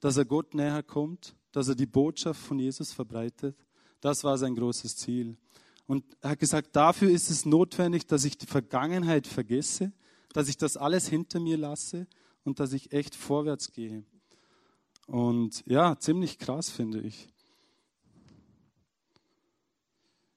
dass 0.00 0.16
er 0.16 0.24
Gott 0.24 0.54
näher 0.54 0.82
kommt, 0.82 1.34
dass 1.52 1.68
er 1.68 1.74
die 1.74 1.86
Botschaft 1.86 2.40
von 2.40 2.58
Jesus 2.58 2.92
verbreitet. 2.92 3.56
Das 4.00 4.24
war 4.24 4.36
sein 4.36 4.54
großes 4.54 4.96
Ziel. 4.96 5.36
Und 5.86 6.04
er 6.20 6.30
hat 6.30 6.38
gesagt, 6.38 6.74
dafür 6.74 7.10
ist 7.10 7.30
es 7.30 7.44
notwendig, 7.44 8.06
dass 8.06 8.24
ich 8.24 8.36
die 8.36 8.46
Vergangenheit 8.46 9.26
vergesse, 9.26 9.92
dass 10.32 10.48
ich 10.48 10.56
das 10.56 10.76
alles 10.76 11.08
hinter 11.08 11.40
mir 11.40 11.56
lasse 11.56 12.06
und 12.44 12.60
dass 12.60 12.72
ich 12.72 12.92
echt 12.92 13.14
vorwärts 13.14 13.72
gehe. 13.72 14.04
Und 15.12 15.62
ja, 15.66 15.98
ziemlich 15.98 16.38
krass 16.38 16.70
finde 16.70 17.02
ich. 17.02 17.28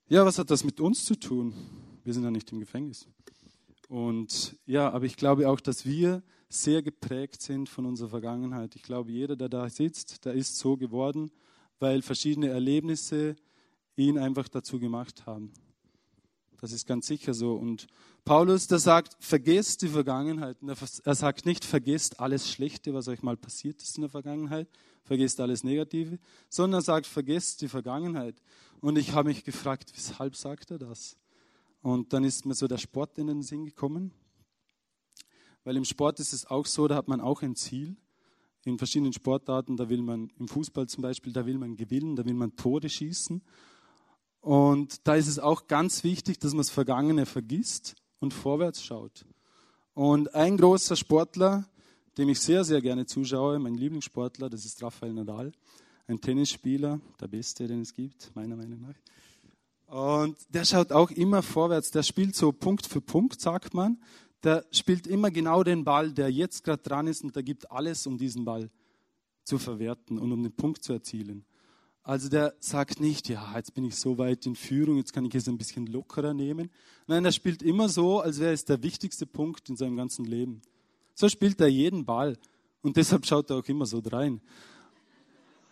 Ja, 0.09 0.25
was 0.25 0.37
hat 0.37 0.51
das 0.51 0.65
mit 0.65 0.81
uns 0.81 1.05
zu 1.05 1.15
tun? 1.15 1.53
Wir 2.03 2.13
sind 2.13 2.25
ja 2.25 2.29
nicht 2.29 2.51
im 2.51 2.59
Gefängnis. 2.59 3.07
Und 3.87 4.57
ja, 4.65 4.91
aber 4.91 5.05
ich 5.05 5.15
glaube 5.15 5.49
auch, 5.49 5.61
dass 5.61 5.85
wir 5.85 6.23
sehr 6.49 6.81
geprägt 6.81 7.41
sind 7.41 7.69
von 7.69 7.85
unserer 7.85 8.09
Vergangenheit. 8.09 8.75
Ich 8.75 8.83
glaube, 8.83 9.13
jeder, 9.13 9.37
der 9.37 9.47
da 9.47 9.69
sitzt, 9.69 10.25
der 10.25 10.33
ist 10.33 10.57
so 10.57 10.75
geworden, 10.75 11.31
weil 11.79 12.01
verschiedene 12.01 12.49
Erlebnisse 12.49 13.37
ihn 13.95 14.17
einfach 14.17 14.49
dazu 14.49 14.77
gemacht 14.77 15.25
haben. 15.25 15.53
Das 16.59 16.73
ist 16.73 16.85
ganz 16.85 17.07
sicher 17.07 17.33
so. 17.33 17.55
Und 17.55 17.87
Paulus, 18.25 18.65
der 18.65 18.79
sagt, 18.79 19.15
vergesst 19.19 19.83
die 19.83 19.87
Vergangenheit. 19.87 20.57
Er 21.03 21.13
sagt 21.13 21.45
nicht, 21.45 21.63
vergesst 21.63 22.19
alles 22.19 22.49
Schlechte, 22.49 22.91
was 22.95 23.07
euch 23.07 23.21
mal 23.21 23.37
passiert 23.37 23.83
ist 23.83 23.97
in 23.97 24.01
der 24.01 24.09
Vergangenheit, 24.09 24.67
vergesst 25.03 25.39
alles 25.39 25.63
Negative, 25.63 26.17
sondern 26.49 26.79
er 26.79 26.83
sagt, 26.83 27.05
vergesst 27.05 27.61
die 27.61 27.67
Vergangenheit. 27.67 28.41
Und 28.81 28.97
ich 28.97 29.13
habe 29.13 29.29
mich 29.29 29.43
gefragt, 29.43 29.91
weshalb 29.95 30.35
sagt 30.35 30.71
er 30.71 30.79
das? 30.79 31.17
Und 31.83 32.13
dann 32.13 32.23
ist 32.23 32.47
mir 32.47 32.55
so 32.55 32.67
der 32.67 32.79
Sport 32.79 33.19
in 33.19 33.27
den 33.27 33.43
Sinn 33.43 33.63
gekommen. 33.63 34.11
Weil 35.63 35.77
im 35.77 35.85
Sport 35.85 36.19
ist 36.19 36.33
es 36.33 36.47
auch 36.47 36.65
so, 36.65 36.87
da 36.87 36.95
hat 36.95 37.07
man 37.07 37.21
auch 37.21 37.43
ein 37.43 37.55
Ziel. 37.55 37.95
In 38.63 38.79
verschiedenen 38.79 39.13
Sportarten, 39.13 39.77
da 39.77 39.87
will 39.87 40.01
man, 40.01 40.31
im 40.39 40.47
Fußball 40.47 40.87
zum 40.87 41.03
Beispiel, 41.03 41.31
da 41.31 41.45
will 41.45 41.59
man 41.59 41.75
gewinnen, 41.75 42.15
da 42.15 42.25
will 42.25 42.33
man 42.33 42.55
Tore 42.55 42.89
schießen. 42.89 43.43
Und 44.41 45.07
da 45.07 45.13
ist 45.13 45.27
es 45.27 45.37
auch 45.37 45.67
ganz 45.67 46.03
wichtig, 46.03 46.39
dass 46.39 46.53
man 46.53 46.61
das 46.61 46.71
Vergangene 46.71 47.27
vergisst 47.27 47.95
und 48.19 48.33
vorwärts 48.33 48.83
schaut. 48.83 49.25
Und 49.93 50.33
ein 50.35 50.57
großer 50.57 50.95
Sportler, 50.95 51.65
dem 52.17 52.29
ich 52.29 52.39
sehr, 52.39 52.63
sehr 52.63 52.81
gerne 52.81 53.05
zuschaue, 53.05 53.59
mein 53.59 53.75
Lieblingssportler, 53.75 54.49
das 54.49 54.65
ist 54.65 54.81
Rafael 54.81 55.13
Nadal, 55.13 55.51
ein 56.07 56.21
Tennisspieler, 56.21 56.99
der 57.19 57.27
beste, 57.27 57.67
den 57.67 57.81
es 57.81 57.93
gibt, 57.93 58.35
meiner 58.35 58.55
Meinung 58.55 58.81
nach. 58.81 58.95
Und 59.87 60.37
der 60.49 60.65
schaut 60.65 60.91
auch 60.91 61.11
immer 61.11 61.41
vorwärts, 61.41 61.91
der 61.91 62.03
spielt 62.03 62.35
so 62.35 62.51
Punkt 62.51 62.85
für 62.85 63.01
Punkt, 63.01 63.39
sagt 63.39 63.73
man. 63.73 64.01
Der 64.43 64.65
spielt 64.71 65.07
immer 65.07 65.31
genau 65.31 65.63
den 65.63 65.83
Ball, 65.83 66.11
der 66.11 66.31
jetzt 66.31 66.63
gerade 66.63 66.83
dran 66.83 67.07
ist 67.07 67.23
und 67.23 67.35
der 67.35 67.43
gibt 67.43 67.71
alles, 67.71 68.05
um 68.05 68.17
diesen 68.17 68.45
Ball 68.45 68.69
zu 69.43 69.57
verwerten 69.57 70.19
und 70.19 70.31
um 70.31 70.43
den 70.43 70.51
Punkt 70.51 70.83
zu 70.83 70.93
erzielen. 70.93 71.45
Also 72.05 72.29
der 72.29 72.53
sagt 72.59 72.99
nicht, 72.99 73.29
ja, 73.29 73.53
jetzt 73.55 73.73
bin 73.73 73.83
ich 73.83 73.95
so 73.95 74.19
weit 74.19 74.45
in 74.45 74.55
Führung, 74.55 74.97
jetzt 74.97 75.11
kann 75.11 75.25
ich 75.25 75.33
es 75.33 75.47
ein 75.47 75.57
bisschen 75.57 75.87
lockerer 75.87 76.35
nehmen. 76.35 76.69
Nein, 77.07 77.25
er 77.25 77.31
spielt 77.31 77.63
immer 77.63 77.89
so, 77.89 78.19
als 78.19 78.39
wäre 78.39 78.53
es 78.53 78.63
der 78.63 78.83
wichtigste 78.83 79.25
Punkt 79.25 79.69
in 79.69 79.75
seinem 79.75 79.97
ganzen 79.97 80.23
Leben. 80.23 80.61
So 81.15 81.27
spielt 81.29 81.59
er 81.59 81.67
jeden 81.67 82.05
Ball. 82.05 82.37
Und 82.83 82.95
deshalb 82.95 83.25
schaut 83.25 83.49
er 83.49 83.57
auch 83.57 83.67
immer 83.67 83.87
so 83.87 84.01
drein. 84.01 84.39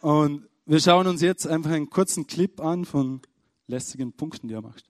Und 0.01 0.47
wir 0.65 0.79
schauen 0.79 1.05
uns 1.05 1.21
jetzt 1.21 1.45
einfach 1.45 1.69
einen 1.69 1.91
kurzen 1.91 2.25
Clip 2.25 2.59
an 2.59 2.85
von 2.85 3.21
lästigen 3.67 4.11
Punkten, 4.11 4.47
die 4.47 4.55
er 4.55 4.63
macht. 4.63 4.89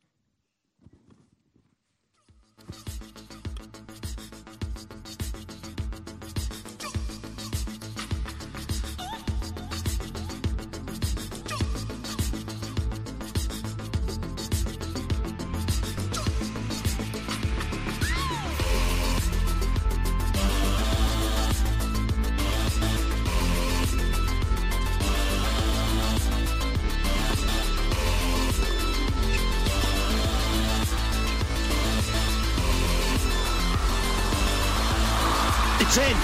in. 35.98 36.18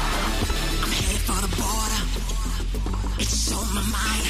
I'm 0.82 0.92
headed 0.92 1.22
for 1.30 1.40
the 1.46 1.52
border. 1.62 2.02
It's 3.20 3.52
on 3.52 3.68
my 3.76 3.84
mind. 3.86 4.26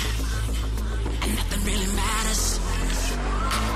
And 1.23 1.35
nothing 1.35 1.63
really 1.63 1.91
matters. 1.95 2.59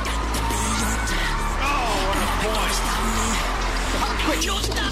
Got 0.04 0.30
to 0.36 0.42
be 0.52 0.60
your 0.82 0.98
time. 1.08 1.40
Oh, 1.64 2.04
what 2.08 2.20
a 2.20 2.36
point. 2.44 2.76
Stop 2.80 3.04
me. 3.16 3.30
How 4.02 4.12
quick. 4.26 4.83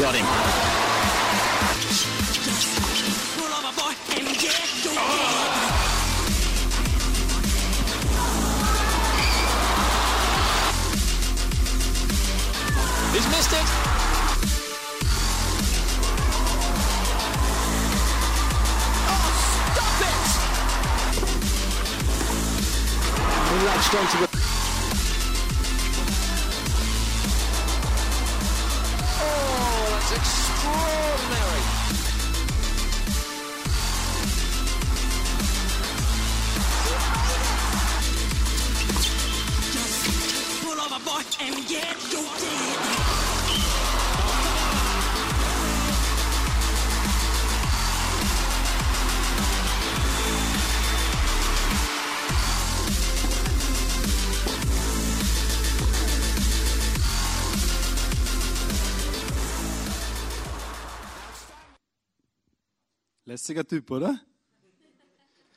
Got 0.00 0.14
him. 0.14 0.24
He's 13.12 13.26
missed 13.28 13.52
it. 13.52 13.66
Oh, 19.06 19.30
stop 19.74 20.00
it! 20.08 20.24
He 23.50 23.56
latched 23.66 23.94
onto 23.94 24.16
the 24.24 24.29
Lässiger 63.50 63.66
Typ, 63.66 63.90
oder? 63.90 64.20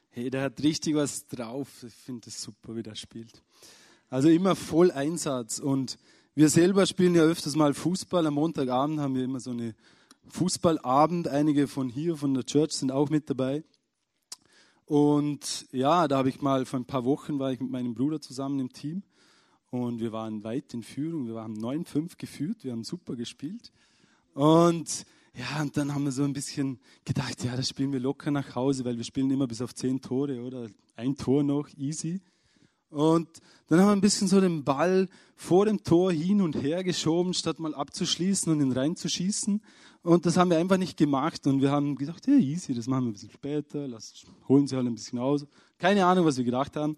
Hey, 0.10 0.32
der 0.32 0.42
hat 0.42 0.64
richtig 0.64 0.96
was 0.96 1.28
drauf. 1.28 1.84
Ich 1.84 1.94
finde 1.94 2.28
es 2.28 2.42
super, 2.42 2.76
wie 2.76 2.82
der 2.82 2.96
spielt. 2.96 3.44
Also 4.10 4.30
immer 4.30 4.56
voll 4.56 4.90
Einsatz. 4.90 5.60
Und 5.60 6.00
wir 6.34 6.50
selber 6.50 6.88
spielen 6.88 7.14
ja 7.14 7.22
öfters 7.22 7.56
mal 7.56 7.76
Fußball. 7.76 8.26
Am 8.26 8.34
Montagabend 8.34 9.00
haben 9.00 9.14
wir 9.14 9.24
immer 9.24 9.40
so 9.40 9.52
eine 9.52 9.76
Fußballabend. 10.30 11.28
Einige 11.28 11.68
von 11.68 11.88
hier, 11.88 12.18
von 12.18 12.34
der 12.34 12.48
Church, 12.48 12.72
sind 12.72 12.92
auch 12.92 13.12
mit 13.12 13.30
dabei. 13.30 13.64
Und 14.86 15.68
ja, 15.72 16.08
da 16.08 16.18
habe 16.18 16.30
ich 16.30 16.42
mal 16.42 16.66
vor 16.66 16.80
ein 16.80 16.86
paar 16.86 17.06
Wochen 17.06 17.38
war 17.38 17.52
ich 17.52 17.60
mit 17.60 17.70
meinem 17.70 17.94
Bruder 17.94 18.20
zusammen 18.20 18.60
im 18.60 18.74
Team 18.74 19.04
und 19.70 20.00
wir 20.00 20.12
waren 20.12 20.44
weit 20.44 20.74
in 20.74 20.82
Führung. 20.82 21.28
Wir 21.28 21.36
haben 21.36 21.60
9-5 21.60 22.18
geführt, 22.18 22.64
wir 22.64 22.72
haben 22.72 22.86
super 22.86 23.16
gespielt. 23.16 23.72
Und 24.34 25.06
ja, 25.36 25.62
und 25.62 25.76
dann 25.76 25.94
haben 25.94 26.04
wir 26.06 26.12
so 26.12 26.24
ein 26.24 26.34
bisschen 26.34 26.80
gedacht, 27.06 27.44
ja, 27.44 27.56
das 27.56 27.70
spielen 27.70 27.92
wir 27.92 28.00
locker 28.00 28.30
nach 28.30 28.54
Hause, 28.56 28.86
weil 28.86 28.98
wir 28.98 29.04
spielen 29.04 29.32
immer 29.32 29.48
bis 29.48 29.62
auf 29.62 29.74
zehn 29.74 30.00
Tore, 30.00 30.42
oder? 30.44 30.70
Ein 30.96 31.16
Tor 31.16 31.44
noch, 31.44 31.68
easy. 31.76 32.22
Und 32.90 33.28
dann 33.68 33.80
haben 33.80 33.88
wir 33.88 33.94
ein 33.94 34.02
bisschen 34.02 34.28
so 34.28 34.40
den 34.40 34.64
Ball 34.64 35.10
vor 35.36 35.66
dem 35.66 35.84
Tor 35.84 36.12
hin 36.12 36.42
und 36.42 36.62
her 36.62 36.84
geschoben, 36.84 37.34
statt 37.34 37.58
mal 37.58 37.74
abzuschließen 37.74 38.52
und 38.52 38.62
ihn 38.62 38.72
reinzuschießen. 38.72 39.64
Und 40.04 40.26
das 40.28 40.38
haben 40.38 40.52
wir 40.52 40.60
einfach 40.60 40.78
nicht 40.78 40.98
gemacht. 40.98 41.48
Und 41.48 41.62
wir 41.62 41.72
haben 41.72 41.96
gedacht, 41.96 42.28
ja, 42.28 42.36
easy, 42.36 42.76
das 42.76 42.86
machen 42.86 43.06
wir 43.06 43.10
ein 43.10 43.14
bisschen 43.14 43.32
später, 43.32 43.88
lass, 43.88 44.26
holen 44.48 44.68
sie 44.68 44.76
halt 44.76 44.86
ein 44.86 44.94
bisschen 44.94 45.18
aus. 45.18 45.48
Keine 45.80 46.06
Ahnung, 46.06 46.26
was 46.26 46.38
wir 46.38 46.44
gedacht 46.44 46.76
haben. 46.76 46.96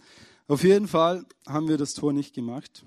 Auf 0.50 0.66
jeden 0.66 0.90
Fall 0.90 1.26
haben 1.48 1.70
wir 1.70 1.78
das 1.78 1.94
Tor 1.94 2.12
nicht 2.12 2.36
gemacht. 2.36 2.86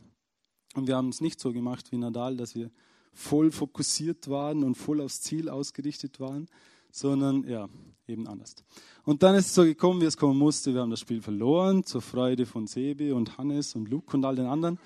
Und 0.74 0.86
wir 0.86 0.96
haben 0.96 1.08
es 1.08 1.22
nicht 1.22 1.40
so 1.40 1.54
gemacht 1.54 1.90
wie 1.90 1.96
Nadal, 1.96 2.36
dass 2.36 2.54
wir 2.54 2.70
voll 3.18 3.50
fokussiert 3.50 4.28
waren 4.28 4.62
und 4.62 4.76
voll 4.76 5.00
aufs 5.00 5.20
Ziel 5.20 5.48
ausgerichtet 5.48 6.20
waren, 6.20 6.46
sondern 6.90 7.42
ja, 7.48 7.68
eben 8.06 8.28
anders. 8.28 8.54
Und 9.04 9.22
dann 9.22 9.34
ist 9.34 9.46
es 9.46 9.54
so 9.54 9.64
gekommen, 9.64 10.00
wie 10.00 10.04
es 10.04 10.16
kommen 10.16 10.38
musste. 10.38 10.72
Wir 10.72 10.82
haben 10.82 10.90
das 10.90 11.00
Spiel 11.00 11.20
verloren, 11.20 11.84
zur 11.84 12.00
Freude 12.00 12.46
von 12.46 12.66
Sebi 12.68 13.10
und 13.10 13.36
Hannes 13.36 13.74
und 13.74 13.88
Luke 13.88 14.16
und 14.16 14.24
all 14.24 14.36
den 14.36 14.46
anderen. 14.46 14.78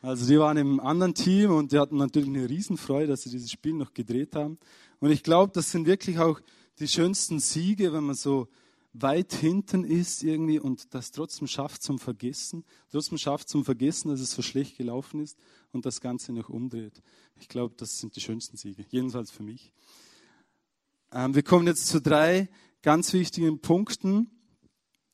Also 0.00 0.26
die 0.26 0.38
waren 0.38 0.56
im 0.56 0.80
anderen 0.80 1.14
Team 1.14 1.50
und 1.50 1.72
die 1.72 1.78
hatten 1.78 1.96
natürlich 1.96 2.28
eine 2.28 2.48
Riesenfreude, 2.48 3.08
dass 3.08 3.22
sie 3.22 3.30
dieses 3.30 3.50
Spiel 3.50 3.74
noch 3.74 3.92
gedreht 3.92 4.36
haben. 4.36 4.58
Und 5.00 5.10
ich 5.10 5.24
glaube, 5.24 5.52
das 5.52 5.70
sind 5.72 5.86
wirklich 5.86 6.18
auch 6.18 6.40
die 6.78 6.88
schönsten 6.88 7.40
Siege, 7.40 7.92
wenn 7.92 8.04
man 8.04 8.14
so 8.14 8.48
weit 8.92 9.32
hinten 9.32 9.84
ist 9.84 10.22
irgendwie 10.22 10.60
und 10.60 10.94
das 10.94 11.10
trotzdem 11.10 11.48
schafft 11.48 11.82
zum 11.82 11.98
Vergessen, 11.98 12.64
trotzdem 12.90 13.18
schafft 13.18 13.48
zum 13.48 13.64
Vergessen, 13.64 14.10
dass 14.10 14.20
es 14.20 14.32
so 14.32 14.42
schlecht 14.42 14.76
gelaufen 14.76 15.20
ist 15.20 15.36
und 15.72 15.86
das 15.86 16.00
Ganze 16.00 16.32
noch 16.32 16.48
umdreht. 16.48 17.02
Ich 17.40 17.48
glaube, 17.48 17.74
das 17.76 17.98
sind 17.98 18.14
die 18.16 18.20
schönsten 18.20 18.56
Siege, 18.56 18.84
jedenfalls 18.90 19.30
für 19.30 19.42
mich. 19.42 19.72
Ähm, 21.12 21.34
wir 21.34 21.42
kommen 21.42 21.66
jetzt 21.66 21.88
zu 21.88 22.00
drei 22.00 22.48
ganz 22.82 23.12
wichtigen 23.12 23.60
Punkten 23.60 24.30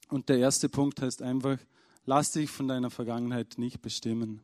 und 0.08 0.28
der 0.28 0.38
erste 0.38 0.68
Punkt 0.68 1.00
heißt 1.00 1.22
einfach, 1.22 1.58
lass 2.04 2.32
dich 2.32 2.50
von 2.50 2.68
deiner 2.68 2.90
Vergangenheit 2.90 3.58
nicht 3.58 3.82
bestimmen. 3.82 4.40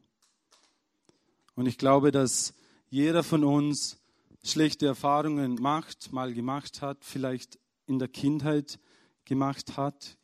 Und 1.55 1.67
ich 1.67 1.79
glaube, 1.79 2.11
dass 2.11 2.55
jeder 2.91 3.23
von 3.23 3.45
uns 3.45 3.99
schlechte 4.43 4.87
Erfahrungen 4.87 5.55
macht, 5.55 6.13
mal 6.13 6.35
gemacht 6.35 6.83
hat, 6.83 7.05
vielleicht 7.05 7.59
in 7.87 7.99
der 7.99 8.09
Kindheit 8.09 8.79
gemacht 9.25 9.77
hat, 9.77 10.19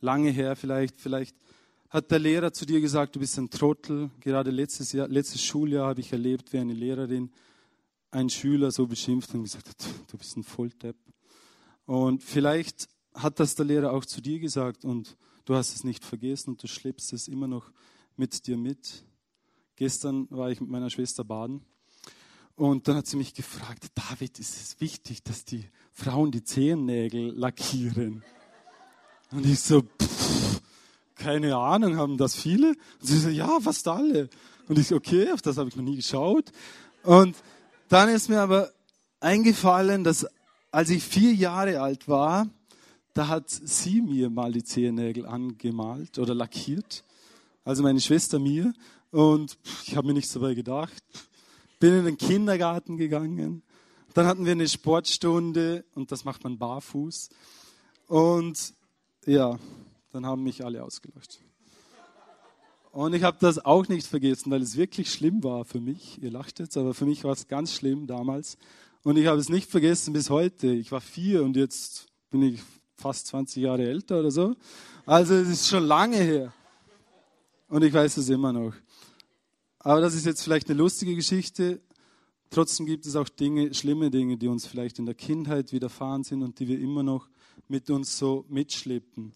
lange 0.00 0.30
her 0.30 0.56
vielleicht, 0.56 1.00
vielleicht 1.00 1.36
hat 1.90 2.10
der 2.10 2.18
Lehrer 2.18 2.52
zu 2.52 2.66
dir 2.66 2.80
gesagt, 2.80 3.16
du 3.16 3.20
bist 3.20 3.38
ein 3.38 3.50
Trottel. 3.50 4.10
Gerade 4.20 4.50
letztes, 4.50 4.92
Jahr, 4.92 5.08
letztes 5.08 5.42
Schuljahr 5.42 5.88
habe 5.88 6.00
ich 6.00 6.12
erlebt, 6.12 6.52
wie 6.52 6.58
eine 6.58 6.74
Lehrerin 6.74 7.30
einen 8.10 8.30
Schüler 8.30 8.70
so 8.70 8.86
beschimpft 8.86 9.34
und 9.34 9.44
gesagt 9.44 9.68
hat, 9.68 9.76
du 10.10 10.18
bist 10.18 10.36
ein 10.36 10.44
Volldepp. 10.44 10.96
Und 11.86 12.22
vielleicht 12.22 12.88
hat 13.14 13.40
das 13.40 13.54
der 13.54 13.64
Lehrer 13.64 13.92
auch 13.92 14.04
zu 14.04 14.20
dir 14.20 14.38
gesagt 14.38 14.84
und 14.84 15.16
du 15.44 15.54
hast 15.54 15.74
es 15.74 15.84
nicht 15.84 16.04
vergessen 16.04 16.50
und 16.50 16.62
du 16.62 16.68
schleppst 16.68 17.12
es 17.12 17.28
immer 17.28 17.48
noch 17.48 17.72
mit 18.16 18.46
dir 18.46 18.56
mit. 18.56 19.04
Gestern 19.76 20.26
war 20.30 20.50
ich 20.50 20.60
mit 20.60 20.70
meiner 20.70 20.90
Schwester 20.90 21.24
baden 21.24 21.62
und 22.54 22.88
dann 22.88 22.96
hat 22.96 23.06
sie 23.06 23.16
mich 23.16 23.34
gefragt, 23.34 23.86
David, 23.94 24.38
ist 24.38 24.60
es 24.60 24.80
wichtig, 24.80 25.22
dass 25.22 25.44
die 25.44 25.64
Frauen 25.92 26.30
die 26.30 26.44
Zehennägel 26.44 27.30
lackieren? 27.30 28.24
Und 29.30 29.46
ich 29.46 29.60
so, 29.60 29.82
pff, 29.82 30.60
keine 31.18 31.56
Ahnung, 31.56 31.96
haben 31.96 32.16
das 32.16 32.34
viele? 32.34 32.68
Und 32.68 33.06
sie 33.06 33.18
so, 33.18 33.28
ja, 33.28 33.60
fast 33.60 33.86
alle. 33.88 34.28
Und 34.68 34.78
ich 34.78 34.92
okay, 34.92 35.30
auf 35.32 35.42
das 35.42 35.56
habe 35.58 35.68
ich 35.68 35.76
noch 35.76 35.84
nie 35.84 35.96
geschaut. 35.96 36.52
Und 37.02 37.36
dann 37.88 38.08
ist 38.08 38.28
mir 38.28 38.40
aber 38.40 38.70
eingefallen, 39.20 40.04
dass 40.04 40.26
als 40.70 40.90
ich 40.90 41.02
vier 41.02 41.32
Jahre 41.34 41.80
alt 41.80 42.08
war, 42.08 42.48
da 43.14 43.28
hat 43.28 43.50
sie 43.50 44.00
mir 44.00 44.30
mal 44.30 44.52
die 44.52 44.64
Zehennägel 44.64 45.26
angemalt 45.26 46.18
oder 46.18 46.34
lackiert. 46.34 47.04
Also 47.64 47.82
meine 47.82 48.00
Schwester 48.00 48.38
mir. 48.38 48.72
Und 49.10 49.58
ich 49.86 49.96
habe 49.96 50.06
mir 50.06 50.14
nichts 50.14 50.32
dabei 50.32 50.54
gedacht 50.54 51.02
bin 51.78 51.94
in 51.94 52.04
den 52.04 52.18
Kindergarten 52.18 52.96
gegangen. 52.96 53.62
Dann 54.14 54.26
hatten 54.26 54.44
wir 54.44 54.52
eine 54.52 54.68
Sportstunde 54.68 55.84
und 55.94 56.10
das 56.10 56.24
macht 56.24 56.42
man 56.44 56.58
barfuß. 56.58 57.28
Und 58.06 58.74
ja, 59.26 59.58
dann 60.10 60.26
haben 60.26 60.42
mich 60.42 60.64
alle 60.64 60.82
ausgelacht. 60.82 61.40
Und 62.90 63.14
ich 63.14 63.22
habe 63.22 63.36
das 63.40 63.64
auch 63.64 63.86
nicht 63.88 64.06
vergessen, 64.06 64.50
weil 64.50 64.62
es 64.62 64.76
wirklich 64.76 65.12
schlimm 65.12 65.44
war 65.44 65.64
für 65.64 65.80
mich. 65.80 66.20
Ihr 66.22 66.30
lacht 66.30 66.58
jetzt, 66.58 66.76
aber 66.76 66.94
für 66.94 67.06
mich 67.06 67.22
war 67.24 67.32
es 67.32 67.46
ganz 67.46 67.72
schlimm 67.72 68.06
damals. 68.06 68.56
Und 69.04 69.16
ich 69.16 69.26
habe 69.26 69.38
es 69.38 69.48
nicht 69.48 69.70
vergessen 69.70 70.12
bis 70.12 70.30
heute. 70.30 70.68
Ich 70.68 70.90
war 70.90 71.00
vier 71.00 71.44
und 71.44 71.56
jetzt 71.56 72.06
bin 72.30 72.42
ich 72.42 72.60
fast 72.96 73.28
20 73.28 73.62
Jahre 73.62 73.86
älter 73.86 74.20
oder 74.20 74.30
so. 74.30 74.56
Also 75.06 75.34
es 75.34 75.48
ist 75.48 75.68
schon 75.68 75.84
lange 75.84 76.16
her. 76.16 76.52
Und 77.68 77.84
ich 77.84 77.92
weiß 77.92 78.16
es 78.16 78.28
immer 78.30 78.52
noch. 78.52 78.74
Aber 79.78 80.00
das 80.00 80.14
ist 80.14 80.26
jetzt 80.26 80.42
vielleicht 80.42 80.68
eine 80.68 80.78
lustige 80.78 81.14
Geschichte. 81.14 81.80
Trotzdem 82.50 82.86
gibt 82.86 83.06
es 83.06 83.14
auch 83.14 83.28
Dinge, 83.28 83.72
schlimme 83.74 84.10
Dinge, 84.10 84.38
die 84.38 84.48
uns 84.48 84.66
vielleicht 84.66 84.98
in 84.98 85.06
der 85.06 85.14
Kindheit 85.14 85.72
widerfahren 85.72 86.24
sind 86.24 86.42
und 86.42 86.58
die 86.58 86.66
wir 86.66 86.80
immer 86.80 87.02
noch 87.02 87.28
mit 87.68 87.90
uns 87.90 88.18
so 88.18 88.44
mitschleppen. 88.48 89.34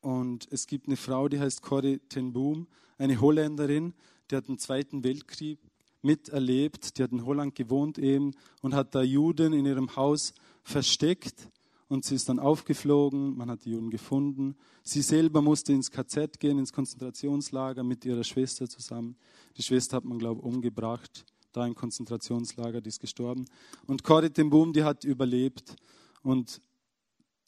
Und 0.00 0.46
es 0.50 0.66
gibt 0.66 0.86
eine 0.86 0.96
Frau, 0.96 1.28
die 1.28 1.40
heißt 1.40 1.62
Corrie 1.62 2.00
ten 2.08 2.32
Boom, 2.32 2.66
eine 2.98 3.20
Holländerin, 3.20 3.94
die 4.30 4.36
hat 4.36 4.48
den 4.48 4.58
Zweiten 4.58 5.04
Weltkrieg 5.04 5.58
miterlebt, 6.02 6.96
die 6.96 7.02
hat 7.02 7.12
in 7.12 7.24
Holland 7.24 7.54
gewohnt 7.54 7.98
eben 7.98 8.32
und 8.62 8.74
hat 8.74 8.94
da 8.94 9.02
Juden 9.02 9.52
in 9.52 9.66
ihrem 9.66 9.96
Haus 9.96 10.34
versteckt 10.62 11.48
und 11.88 12.04
sie 12.04 12.16
ist 12.16 12.28
dann 12.28 12.40
aufgeflogen, 12.40 13.36
man 13.36 13.50
hat 13.50 13.64
die 13.64 13.70
Juden 13.70 13.90
gefunden. 13.90 14.56
Sie 14.82 15.02
selber 15.02 15.40
musste 15.40 15.72
ins 15.72 15.90
KZ 15.90 16.40
gehen, 16.40 16.58
ins 16.58 16.72
Konzentrationslager 16.72 17.84
mit 17.84 18.04
ihrer 18.04 18.24
Schwester 18.24 18.68
zusammen. 18.68 19.16
Die 19.56 19.62
Schwester 19.62 19.96
hat 19.96 20.04
man, 20.04 20.18
glaube 20.18 20.40
ich, 20.40 20.46
umgebracht, 20.46 21.24
da 21.52 21.64
im 21.64 21.76
Konzentrationslager, 21.76 22.80
die 22.80 22.88
ist 22.88 23.00
gestorben. 23.00 23.44
Und 23.86 24.02
Corrie 24.02 24.30
ten 24.30 24.50
Boom, 24.50 24.72
die 24.72 24.82
hat 24.82 25.04
überlebt 25.04 25.76
und 26.22 26.60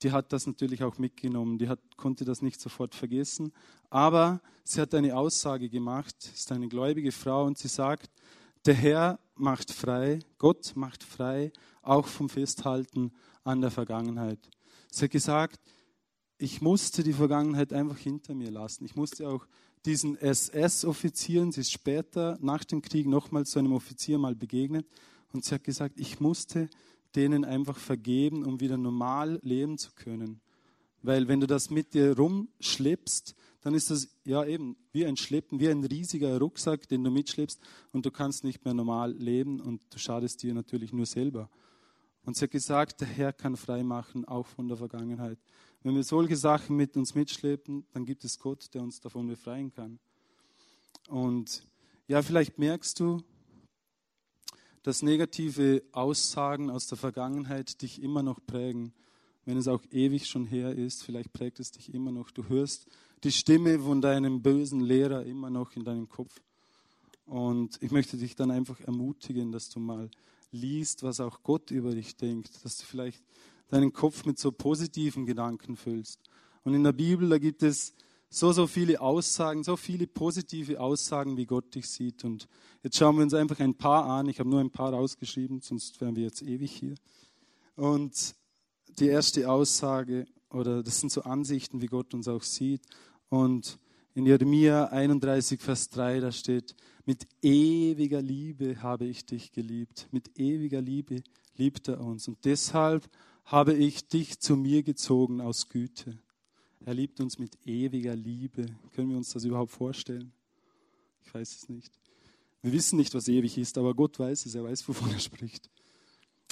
die 0.02 0.12
hat 0.12 0.32
das 0.32 0.46
natürlich 0.46 0.82
auch 0.82 0.98
mitgenommen. 0.98 1.58
Die 1.58 1.68
hat, 1.68 1.80
konnte 1.96 2.24
das 2.24 2.42
nicht 2.42 2.60
sofort 2.60 2.94
vergessen. 2.94 3.52
Aber 3.90 4.40
sie 4.64 4.80
hat 4.80 4.94
eine 4.94 5.16
Aussage 5.16 5.68
gemacht, 5.68 6.16
ist 6.34 6.52
eine 6.52 6.68
gläubige 6.68 7.12
Frau 7.12 7.44
und 7.44 7.58
sie 7.58 7.68
sagt, 7.68 8.10
der 8.66 8.74
Herr 8.74 9.18
macht 9.34 9.72
frei, 9.72 10.18
Gott 10.38 10.72
macht 10.76 11.04
frei, 11.04 11.52
auch 11.82 12.06
vom 12.06 12.28
Festhalten 12.28 13.12
an 13.44 13.60
der 13.60 13.70
Vergangenheit. 13.70 14.50
Sie 14.90 15.04
hat 15.04 15.10
gesagt, 15.10 15.60
ich 16.38 16.60
musste 16.60 17.02
die 17.02 17.12
Vergangenheit 17.12 17.72
einfach 17.72 17.98
hinter 17.98 18.34
mir 18.34 18.50
lassen. 18.50 18.84
Ich 18.84 18.94
musste 18.94 19.28
auch 19.28 19.46
diesen 19.84 20.16
SS-Offizieren, 20.16 21.52
sie 21.52 21.62
ist 21.62 21.72
später 21.72 22.38
nach 22.40 22.64
dem 22.64 22.82
Krieg 22.82 23.06
nochmal 23.06 23.46
zu 23.46 23.58
einem 23.58 23.72
Offizier 23.72 24.18
mal 24.18 24.34
begegnet 24.34 24.86
und 25.32 25.44
sie 25.44 25.54
hat 25.54 25.64
gesagt, 25.64 25.98
ich 25.98 26.20
musste 26.20 26.68
denen 27.14 27.44
einfach 27.44 27.76
vergeben, 27.76 28.44
um 28.44 28.60
wieder 28.60 28.76
normal 28.76 29.40
leben 29.42 29.78
zu 29.78 29.92
können. 29.92 30.40
Weil 31.02 31.28
wenn 31.28 31.40
du 31.40 31.46
das 31.46 31.70
mit 31.70 31.94
dir 31.94 32.16
rumschleppst, 32.16 33.34
dann 33.60 33.74
ist 33.74 33.90
das 33.90 34.08
ja 34.24 34.44
eben 34.44 34.76
wie 34.92 35.04
ein 35.06 35.16
Schleppen, 35.16 35.60
wie 35.60 35.68
ein 35.68 35.84
riesiger 35.84 36.38
Rucksack, 36.38 36.88
den 36.88 37.04
du 37.04 37.10
mitschleppst 37.10 37.60
und 37.92 38.06
du 38.06 38.10
kannst 38.10 38.44
nicht 38.44 38.64
mehr 38.64 38.74
normal 38.74 39.12
leben 39.12 39.60
und 39.60 39.80
du 39.90 39.98
schadest 39.98 40.42
dir 40.42 40.54
natürlich 40.54 40.92
nur 40.92 41.06
selber. 41.06 41.50
Und 42.24 42.36
sie 42.36 42.44
hat 42.44 42.50
gesagt, 42.50 43.00
der 43.00 43.08
Herr 43.08 43.32
kann 43.32 43.56
frei 43.56 43.82
machen, 43.82 44.26
auch 44.26 44.46
von 44.46 44.68
der 44.68 44.76
Vergangenheit. 44.76 45.38
Wenn 45.82 45.94
wir 45.94 46.02
solche 46.02 46.36
Sachen 46.36 46.76
mit 46.76 46.96
uns 46.96 47.14
mitschleppen, 47.14 47.86
dann 47.92 48.04
gibt 48.04 48.24
es 48.24 48.38
Gott, 48.38 48.74
der 48.74 48.82
uns 48.82 49.00
davon 49.00 49.28
befreien 49.28 49.72
kann. 49.72 49.98
Und 51.08 51.66
ja, 52.06 52.22
vielleicht 52.22 52.58
merkst 52.58 53.00
du, 53.00 53.22
dass 54.82 55.02
negative 55.02 55.82
Aussagen 55.92 56.70
aus 56.70 56.86
der 56.86 56.98
Vergangenheit 56.98 57.82
dich 57.82 58.02
immer 58.02 58.22
noch 58.22 58.40
prägen. 58.46 58.92
Wenn 59.44 59.56
es 59.56 59.68
auch 59.68 59.82
ewig 59.90 60.26
schon 60.26 60.46
her 60.46 60.74
ist, 60.74 61.02
vielleicht 61.02 61.32
prägt 61.32 61.60
es 61.60 61.70
dich 61.70 61.92
immer 61.94 62.12
noch. 62.12 62.30
Du 62.30 62.48
hörst 62.48 62.86
die 63.24 63.32
Stimme 63.32 63.80
von 63.80 64.00
deinem 64.00 64.42
bösen 64.42 64.80
Lehrer 64.80 65.24
immer 65.24 65.50
noch 65.50 65.74
in 65.74 65.84
deinem 65.84 66.08
Kopf. 66.08 66.40
Und 67.26 67.78
ich 67.82 67.90
möchte 67.90 68.16
dich 68.16 68.36
dann 68.36 68.50
einfach 68.50 68.80
ermutigen, 68.80 69.52
dass 69.52 69.68
du 69.68 69.80
mal 69.80 70.10
liest, 70.50 71.02
was 71.02 71.20
auch 71.20 71.42
Gott 71.42 71.70
über 71.70 71.94
dich 71.94 72.16
denkt, 72.16 72.64
dass 72.64 72.78
du 72.78 72.84
vielleicht 72.84 73.22
deinen 73.68 73.92
Kopf 73.92 74.24
mit 74.24 74.38
so 74.38 74.50
positiven 74.50 75.26
Gedanken 75.26 75.76
füllst. 75.76 76.20
Und 76.64 76.74
in 76.74 76.84
der 76.84 76.92
Bibel, 76.92 77.28
da 77.28 77.38
gibt 77.38 77.62
es 77.62 77.92
so, 78.30 78.52
so 78.52 78.66
viele 78.66 79.00
Aussagen, 79.00 79.64
so 79.64 79.76
viele 79.76 80.06
positive 80.06 80.80
Aussagen, 80.80 81.36
wie 81.36 81.46
Gott 81.46 81.74
dich 81.74 81.88
sieht. 81.88 82.24
Und 82.24 82.48
jetzt 82.82 82.96
schauen 82.96 83.16
wir 83.16 83.22
uns 83.22 83.34
einfach 83.34 83.58
ein 83.60 83.74
paar 83.74 84.04
an. 84.04 84.28
Ich 84.28 84.38
habe 84.38 84.50
nur 84.50 84.60
ein 84.60 84.70
paar 84.70 84.92
rausgeschrieben, 84.92 85.60
sonst 85.60 86.00
wären 86.00 86.16
wir 86.16 86.24
jetzt 86.24 86.42
ewig 86.42 86.72
hier. 86.72 86.94
Und 87.76 88.34
die 88.98 89.06
erste 89.06 89.50
Aussage, 89.50 90.26
oder 90.50 90.82
das 90.82 91.00
sind 91.00 91.10
so 91.10 91.22
Ansichten, 91.22 91.80
wie 91.80 91.86
Gott 91.86 92.12
uns 92.14 92.28
auch 92.28 92.42
sieht. 92.42 92.82
Und 93.28 93.78
in 94.14 94.26
Jeremia 94.26 94.86
31, 94.86 95.60
Vers 95.60 95.88
3, 95.90 96.20
da 96.20 96.32
steht, 96.32 96.74
mit 97.04 97.26
ewiger 97.40 98.20
Liebe 98.20 98.82
habe 98.82 99.06
ich 99.06 99.24
dich 99.24 99.52
geliebt. 99.52 100.08
Mit 100.10 100.38
ewiger 100.38 100.82
Liebe 100.82 101.22
liebt 101.56 101.88
er 101.88 102.00
uns. 102.00 102.28
Und 102.28 102.44
deshalb 102.44 103.08
habe 103.44 103.72
ich 103.72 104.08
dich 104.08 104.40
zu 104.40 104.56
mir 104.56 104.82
gezogen 104.82 105.40
aus 105.40 105.68
Güte. 105.68 106.18
Er 106.84 106.94
liebt 106.94 107.20
uns 107.20 107.38
mit 107.38 107.58
ewiger 107.66 108.14
Liebe. 108.14 108.66
Können 108.94 109.10
wir 109.10 109.16
uns 109.16 109.32
das 109.32 109.44
überhaupt 109.44 109.72
vorstellen? 109.72 110.32
Ich 111.24 111.34
weiß 111.34 111.56
es 111.56 111.68
nicht. 111.68 111.92
Wir 112.62 112.72
wissen 112.72 112.96
nicht, 112.96 113.14
was 113.14 113.28
ewig 113.28 113.58
ist, 113.58 113.78
aber 113.78 113.94
Gott 113.94 114.18
weiß 114.18 114.46
es. 114.46 114.54
Er 114.54 114.64
weiß, 114.64 114.88
wovon 114.88 115.10
er 115.12 115.18
spricht. 115.18 115.70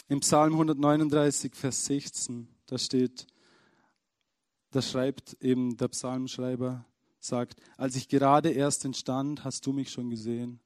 Im 0.09 0.21
Psalm 0.21 0.53
139, 0.53 1.55
Vers 1.55 1.87
16, 1.87 2.47
da 2.67 2.79
steht, 2.79 3.27
da 4.71 4.81
schreibt 4.81 5.37
eben 5.43 5.77
der 5.77 5.89
Psalmschreiber, 5.89 6.85
sagt, 7.19 7.61
als 7.77 7.97
ich 7.97 8.09
gerade 8.09 8.51
erst 8.51 8.85
entstand, 8.85 9.45
hast 9.45 9.67
du 9.67 9.73
mich 9.73 9.91
schon 9.91 10.11
gesehen. 10.11 10.61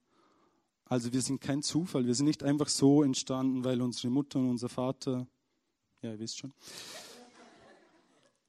Also 0.85 1.13
wir 1.13 1.23
sind 1.23 1.41
kein 1.41 1.63
Zufall, 1.63 2.05
wir 2.05 2.15
sind 2.15 2.27
nicht 2.27 2.43
einfach 2.43 2.69
so 2.69 3.03
entstanden, 3.03 3.65
weil 3.65 3.81
unsere 3.81 4.11
Mutter 4.11 4.41
und 4.41 4.51
unser 4.51 4.69
Vater, 4.69 5.27
ja, 6.03 6.11
ihr 6.11 6.19
wisst 6.19 6.39
schon. 6.39 6.53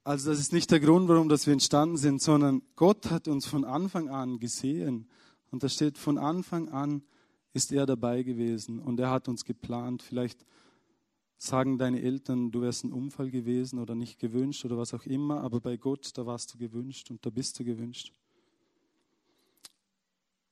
Also 0.04 0.30
das 0.30 0.40
ist 0.40 0.52
nicht 0.52 0.70
der 0.70 0.80
Grund, 0.80 1.08
warum 1.08 1.28
dass 1.28 1.46
wir 1.46 1.52
entstanden 1.52 1.96
sind, 1.96 2.20
sondern 2.20 2.62
Gott 2.74 3.10
hat 3.10 3.28
uns 3.28 3.46
von 3.46 3.64
Anfang 3.64 4.08
an 4.08 4.40
gesehen. 4.40 5.08
Und 5.52 5.62
da 5.62 5.68
steht, 5.68 5.96
von 5.96 6.18
Anfang 6.18 6.70
an 6.70 7.02
ist 7.52 7.70
er 7.70 7.86
dabei 7.86 8.24
gewesen 8.24 8.80
und 8.80 8.98
er 8.98 9.10
hat 9.10 9.28
uns 9.28 9.44
geplant. 9.44 10.02
Vielleicht 10.02 10.44
sagen 11.38 11.78
deine 11.78 12.02
Eltern, 12.02 12.50
du 12.50 12.62
wärst 12.62 12.84
ein 12.84 12.92
Unfall 12.92 13.30
gewesen 13.30 13.78
oder 13.78 13.94
nicht 13.94 14.18
gewünscht 14.18 14.64
oder 14.64 14.76
was 14.76 14.92
auch 14.92 15.04
immer, 15.06 15.40
aber 15.40 15.60
bei 15.60 15.76
Gott, 15.76 16.10
da 16.14 16.26
warst 16.26 16.54
du 16.54 16.58
gewünscht 16.58 17.10
und 17.10 17.24
da 17.24 17.30
bist 17.30 17.60
du 17.60 17.64
gewünscht. 17.64 18.12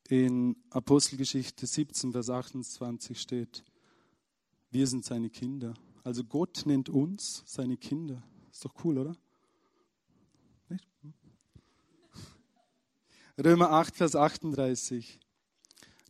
In 0.09 0.57
Apostelgeschichte 0.71 1.67
17, 1.67 2.13
Vers 2.13 2.31
28 2.31 3.21
steht, 3.21 3.65
wir 4.71 4.87
sind 4.87 5.05
seine 5.05 5.31
Kinder. 5.31 5.75
Also 6.05 6.23
Gott 6.23 6.63
nennt 6.67 6.89
uns 6.89 7.43
seine 7.47 7.77
Kinder. 7.77 8.23
Ist 8.53 8.65
doch 8.65 8.75
cool, 8.85 8.99
oder? 8.99 9.17
Römer 13.43 13.71
8, 13.71 13.97
Vers 13.97 14.17
38. 14.17 15.19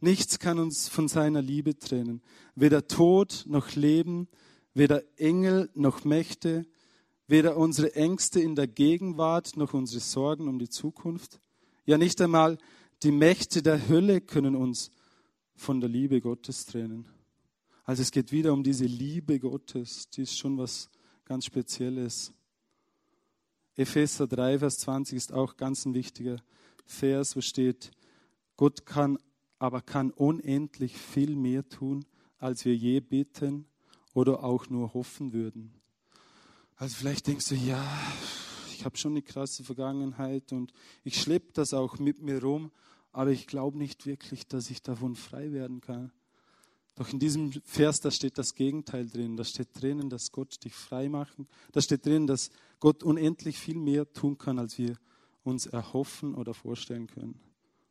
Nichts 0.00 0.40
kann 0.40 0.58
uns 0.58 0.88
von 0.88 1.06
seiner 1.06 1.40
Liebe 1.40 1.78
trennen. 1.78 2.22
Weder 2.56 2.88
Tod 2.88 3.44
noch 3.46 3.76
Leben, 3.76 4.26
weder 4.74 5.04
Engel 5.16 5.70
noch 5.74 6.04
Mächte, 6.04 6.66
weder 7.28 7.56
unsere 7.56 7.94
Ängste 7.94 8.40
in 8.40 8.56
der 8.56 8.66
Gegenwart 8.66 9.56
noch 9.56 9.74
unsere 9.74 10.00
Sorgen 10.00 10.48
um 10.48 10.58
die 10.58 10.68
Zukunft. 10.68 11.38
Ja, 11.84 11.98
nicht 11.98 12.20
einmal 12.20 12.58
die 13.04 13.12
Mächte 13.12 13.62
der 13.62 13.88
Hölle 13.88 14.20
können 14.20 14.56
uns 14.56 14.90
von 15.54 15.80
der 15.80 15.88
Liebe 15.88 16.20
Gottes 16.20 16.66
trennen. 16.66 17.06
Also 17.84 18.02
es 18.02 18.10
geht 18.10 18.32
wieder 18.32 18.52
um 18.52 18.64
diese 18.64 18.86
Liebe 18.86 19.38
Gottes, 19.38 20.10
die 20.10 20.22
ist 20.22 20.36
schon 20.36 20.58
was 20.58 20.90
ganz 21.24 21.44
Spezielles. 21.44 22.32
Epheser 23.76 24.26
3, 24.26 24.58
Vers 24.58 24.78
20 24.80 25.16
ist 25.16 25.32
auch 25.32 25.56
ganz 25.56 25.84
ein 25.86 25.94
wichtiger 25.94 26.38
Vers, 26.90 27.36
wo 27.36 27.40
steht, 27.40 27.90
Gott 28.56 28.84
kann 28.84 29.18
aber 29.58 29.82
kann 29.82 30.10
unendlich 30.10 30.96
viel 30.96 31.36
mehr 31.36 31.68
tun, 31.68 32.04
als 32.38 32.64
wir 32.64 32.74
je 32.74 33.00
bitten 33.00 33.66
oder 34.14 34.42
auch 34.42 34.68
nur 34.70 34.94
hoffen 34.94 35.32
würden. 35.32 35.74
Also 36.76 36.96
vielleicht 36.96 37.26
denkst 37.26 37.48
du, 37.48 37.54
ja, 37.54 37.84
ich 38.72 38.84
habe 38.84 38.96
schon 38.96 39.12
eine 39.12 39.22
krasse 39.22 39.64
Vergangenheit 39.64 40.52
und 40.52 40.72
ich 41.04 41.20
schleppe 41.20 41.52
das 41.52 41.74
auch 41.74 41.98
mit 41.98 42.22
mir 42.22 42.42
rum, 42.42 42.72
aber 43.12 43.30
ich 43.30 43.46
glaube 43.46 43.76
nicht 43.76 44.06
wirklich, 44.06 44.48
dass 44.48 44.70
ich 44.70 44.82
davon 44.82 45.14
frei 45.14 45.52
werden 45.52 45.82
kann. 45.82 46.10
Doch 46.94 47.12
in 47.12 47.18
diesem 47.18 47.52
Vers, 47.64 48.00
da 48.00 48.10
steht 48.10 48.36
das 48.38 48.54
Gegenteil 48.54 49.08
drin. 49.08 49.36
Da 49.36 49.44
steht 49.44 49.68
drinnen, 49.74 50.10
dass 50.10 50.32
Gott 50.32 50.62
dich 50.64 50.74
frei 50.74 51.08
machen. 51.08 51.48
Da 51.72 51.80
steht 51.80 52.04
drin, 52.04 52.26
dass 52.26 52.50
Gott 52.78 53.02
unendlich 53.02 53.58
viel 53.58 53.78
mehr 53.78 54.10
tun 54.12 54.36
kann, 54.38 54.58
als 54.58 54.76
wir 54.76 54.96
uns 55.42 55.66
erhoffen 55.66 56.34
oder 56.34 56.54
vorstellen 56.54 57.06
können. 57.06 57.40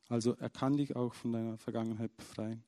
Also 0.08 0.34
er 0.34 0.50
kann 0.50 0.78
dich 0.78 0.96
auch 0.96 1.14
von 1.14 1.34
deiner 1.34 1.58
Vergangenheit 1.58 2.16
befreien. 2.18 2.64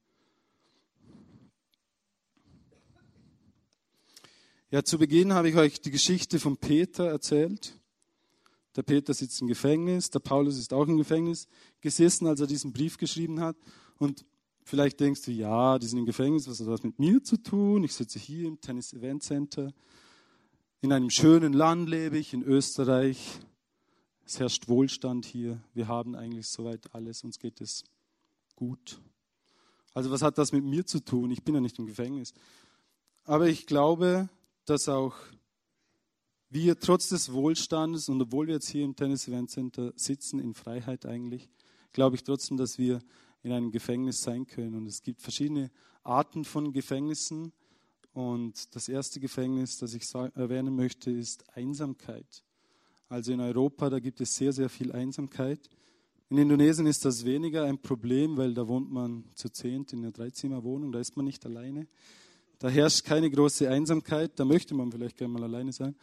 Ja, 4.70 4.84
zu 4.84 4.98
Beginn 4.98 5.34
habe 5.34 5.50
ich 5.50 5.56
euch 5.56 5.82
die 5.82 5.92
Geschichte 5.92 6.40
von 6.40 6.56
Peter 6.56 7.06
erzählt. 7.06 7.78
Der 8.78 8.84
Peter 8.84 9.14
sitzt 9.14 9.42
im 9.42 9.48
Gefängnis, 9.48 10.12
der 10.12 10.20
Paulus 10.20 10.58
ist 10.58 10.72
auch 10.72 10.88
im 10.88 10.98
Gefängnis 10.98 11.48
gesessen, 11.82 12.26
als 12.26 12.40
er 12.40 12.48
diesen 12.48 12.72
Brief 12.72 12.98
geschrieben 12.98 13.42
hat. 13.42 13.58
Und 13.98 14.26
vielleicht 14.64 15.02
denkst 15.02 15.24
du, 15.24 15.32
ja, 15.32 15.78
die 15.78 15.88
sind 15.88 16.00
im 16.00 16.06
Gefängnis, 16.06 16.48
was 16.48 16.62
hat 16.62 16.68
das 16.68 16.84
mit 16.84 17.00
mir 17.00 17.22
zu 17.22 17.36
tun? 17.36 17.84
Ich 17.84 17.94
sitze 17.94 18.18
hier 18.18 18.48
im 18.48 18.62
Tennis 18.62 18.94
Event 18.94 19.24
Center. 19.24 19.74
In 20.80 20.94
einem 20.94 21.10
schönen 21.10 21.52
Land 21.52 21.90
lebe 21.90 22.18
ich, 22.18 22.34
in 22.34 22.44
Österreich. 22.44 23.42
Es 24.32 24.40
herrscht 24.40 24.70
Wohlstand 24.70 25.26
hier. 25.26 25.62
Wir 25.74 25.90
haben 25.90 26.16
eigentlich 26.16 26.48
soweit 26.48 26.96
alles. 26.96 27.26
Uns 27.26 27.38
geht 27.38 27.60
es 27.60 27.84
gut. 28.56 29.02
Also 29.94 30.10
was 30.10 30.22
hat 30.22 30.38
das 30.38 30.54
mit 30.54 30.64
mir 30.64 30.86
zu 30.86 31.02
tun? 31.04 31.32
Ich 31.32 31.44
bin 31.44 31.54
ja 31.54 31.60
nicht 31.60 31.78
im 31.80 31.86
Gefängnis. 31.86 32.34
Aber 33.26 33.50
ich 33.50 33.66
glaube, 33.66 34.30
dass 34.64 34.88
auch 34.88 35.18
wir 36.48 36.80
trotz 36.80 37.10
des 37.10 37.34
Wohlstandes 37.34 38.08
und 38.08 38.22
obwohl 38.22 38.48
wir 38.48 38.54
jetzt 38.54 38.70
hier 38.70 38.86
im 38.86 38.96
Tennis 38.96 39.28
Event 39.28 39.52
Center 39.52 39.92
sitzen, 39.98 40.40
in 40.40 40.54
Freiheit 40.54 41.06
eigentlich, 41.06 41.50
glaube 41.92 42.16
ich 42.16 42.24
trotzdem, 42.24 42.56
dass 42.56 42.78
wir 42.78 43.02
in 43.44 43.52
einem 43.52 43.70
Gefängnis 43.70 44.22
sein 44.22 44.48
können. 44.48 44.76
Und 44.76 44.86
es 44.86 45.04
gibt 45.04 45.20
verschiedene 45.20 45.72
Arten 46.04 46.46
von 46.46 46.72
Gefängnissen. 46.72 47.52
Und 48.14 48.74
das 48.78 48.88
erste 48.88 49.20
Gefängnis, 49.20 49.78
das 49.78 49.94
ich 49.94 50.10
erwähnen 50.16 50.74
möchte, 50.74 51.12
ist 51.12 51.50
Einsamkeit. 51.58 52.46
Also 53.12 53.34
in 53.34 53.42
Europa, 53.42 53.90
da 53.90 54.00
gibt 54.00 54.22
es 54.22 54.36
sehr, 54.36 54.54
sehr 54.54 54.70
viel 54.70 54.94
Einsamkeit. 54.94 55.60
In 56.30 56.38
Indonesien 56.38 56.88
ist 56.88 57.04
das 57.04 57.26
weniger 57.26 57.66
ein 57.66 57.78
Problem, 57.78 58.38
weil 58.38 58.54
da 58.54 58.66
wohnt 58.66 58.90
man 58.90 59.26
zu 59.36 59.50
zehnt 59.50 59.92
in 59.92 60.00
einer 60.00 60.14
Dreizimmerwohnung, 60.14 60.94
da 60.94 61.00
ist 61.02 61.18
man 61.18 61.26
nicht 61.26 61.46
alleine. 61.46 61.90
Da 62.58 62.70
herrscht 62.70 63.04
keine 63.04 63.30
große 63.30 63.70
Einsamkeit, 63.70 64.40
da 64.40 64.46
möchte 64.46 64.74
man 64.76 64.94
vielleicht 64.94 65.18
gerne 65.18 65.34
mal 65.34 65.44
alleine 65.44 65.74
sein. 65.74 65.94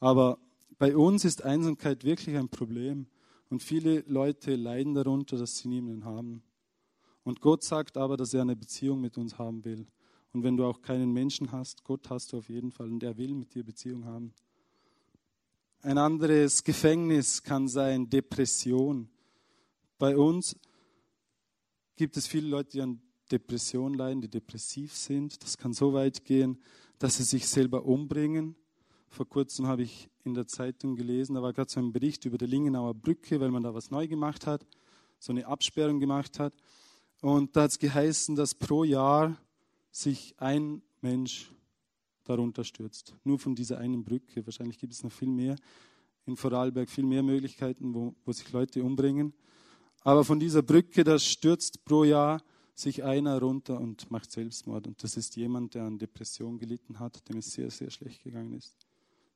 Aber 0.00 0.38
bei 0.78 0.96
uns 0.96 1.26
ist 1.26 1.44
Einsamkeit 1.44 2.02
wirklich 2.02 2.34
ein 2.34 2.48
Problem. 2.48 3.08
Und 3.50 3.62
viele 3.62 4.00
Leute 4.06 4.56
leiden 4.56 4.94
darunter, 4.94 5.36
dass 5.36 5.58
sie 5.58 5.68
niemanden 5.68 6.06
haben. 6.06 6.42
Und 7.24 7.42
Gott 7.42 7.62
sagt 7.62 7.98
aber, 7.98 8.16
dass 8.16 8.32
er 8.32 8.40
eine 8.40 8.56
Beziehung 8.56 9.02
mit 9.02 9.18
uns 9.18 9.36
haben 9.36 9.66
will. 9.66 9.86
Und 10.32 10.44
wenn 10.44 10.56
du 10.56 10.64
auch 10.64 10.80
keinen 10.80 11.12
Menschen 11.12 11.52
hast, 11.52 11.84
Gott 11.84 12.08
hast 12.08 12.32
du 12.32 12.38
auf 12.38 12.48
jeden 12.48 12.70
Fall 12.70 12.88
und 12.88 13.02
er 13.02 13.18
will 13.18 13.34
mit 13.34 13.54
dir 13.54 13.64
Beziehung 13.64 14.06
haben. 14.06 14.32
Ein 15.84 15.98
anderes 15.98 16.64
Gefängnis 16.64 17.42
kann 17.42 17.68
sein 17.68 18.08
Depression. 18.08 19.06
Bei 19.98 20.16
uns 20.16 20.56
gibt 21.94 22.16
es 22.16 22.26
viele 22.26 22.48
Leute, 22.48 22.70
die 22.70 22.80
an 22.80 23.02
Depression 23.30 23.92
leiden, 23.92 24.22
die 24.22 24.30
depressiv 24.30 24.94
sind. 24.94 25.42
Das 25.42 25.58
kann 25.58 25.74
so 25.74 25.92
weit 25.92 26.24
gehen, 26.24 26.58
dass 26.98 27.18
sie 27.18 27.22
sich 27.24 27.46
selber 27.46 27.84
umbringen. 27.84 28.56
Vor 29.08 29.28
kurzem 29.28 29.66
habe 29.66 29.82
ich 29.82 30.08
in 30.24 30.32
der 30.32 30.46
Zeitung 30.46 30.96
gelesen, 30.96 31.34
da 31.34 31.42
war 31.42 31.52
gerade 31.52 31.70
so 31.70 31.80
ein 31.80 31.92
Bericht 31.92 32.24
über 32.24 32.38
die 32.38 32.46
Lingenauer 32.46 32.94
Brücke, 32.94 33.38
weil 33.38 33.50
man 33.50 33.62
da 33.62 33.74
was 33.74 33.90
neu 33.90 34.08
gemacht 34.08 34.46
hat, 34.46 34.66
so 35.18 35.32
eine 35.34 35.46
Absperrung 35.46 36.00
gemacht 36.00 36.38
hat. 36.38 36.54
Und 37.20 37.54
da 37.56 37.64
hat 37.64 37.72
es 37.72 37.78
geheißen, 37.78 38.36
dass 38.36 38.54
pro 38.54 38.84
Jahr 38.84 39.36
sich 39.90 40.34
ein 40.38 40.80
Mensch 41.02 41.52
darunter 42.24 42.64
stürzt. 42.64 43.14
Nur 43.24 43.38
von 43.38 43.54
dieser 43.54 43.78
einen 43.78 44.04
Brücke. 44.04 44.44
Wahrscheinlich 44.46 44.78
gibt 44.78 44.92
es 44.92 45.02
noch 45.02 45.12
viel 45.12 45.28
mehr 45.28 45.56
in 46.26 46.36
Vorarlberg, 46.36 46.88
viel 46.88 47.04
mehr 47.04 47.22
Möglichkeiten, 47.22 47.94
wo, 47.94 48.14
wo 48.24 48.32
sich 48.32 48.50
Leute 48.52 48.82
umbringen. 48.82 49.34
Aber 50.00 50.24
von 50.24 50.38
dieser 50.38 50.62
Brücke, 50.62 51.04
da 51.04 51.18
stürzt 51.18 51.84
pro 51.84 52.04
Jahr 52.04 52.42
sich 52.74 53.04
einer 53.04 53.38
runter 53.38 53.80
und 53.80 54.10
macht 54.10 54.30
Selbstmord. 54.32 54.86
Und 54.86 55.02
das 55.02 55.16
ist 55.16 55.36
jemand, 55.36 55.74
der 55.74 55.84
an 55.84 55.98
Depression 55.98 56.58
gelitten 56.58 56.98
hat, 56.98 57.28
dem 57.28 57.38
es 57.38 57.52
sehr, 57.52 57.70
sehr 57.70 57.90
schlecht 57.90 58.24
gegangen 58.24 58.52
ist. 58.54 58.76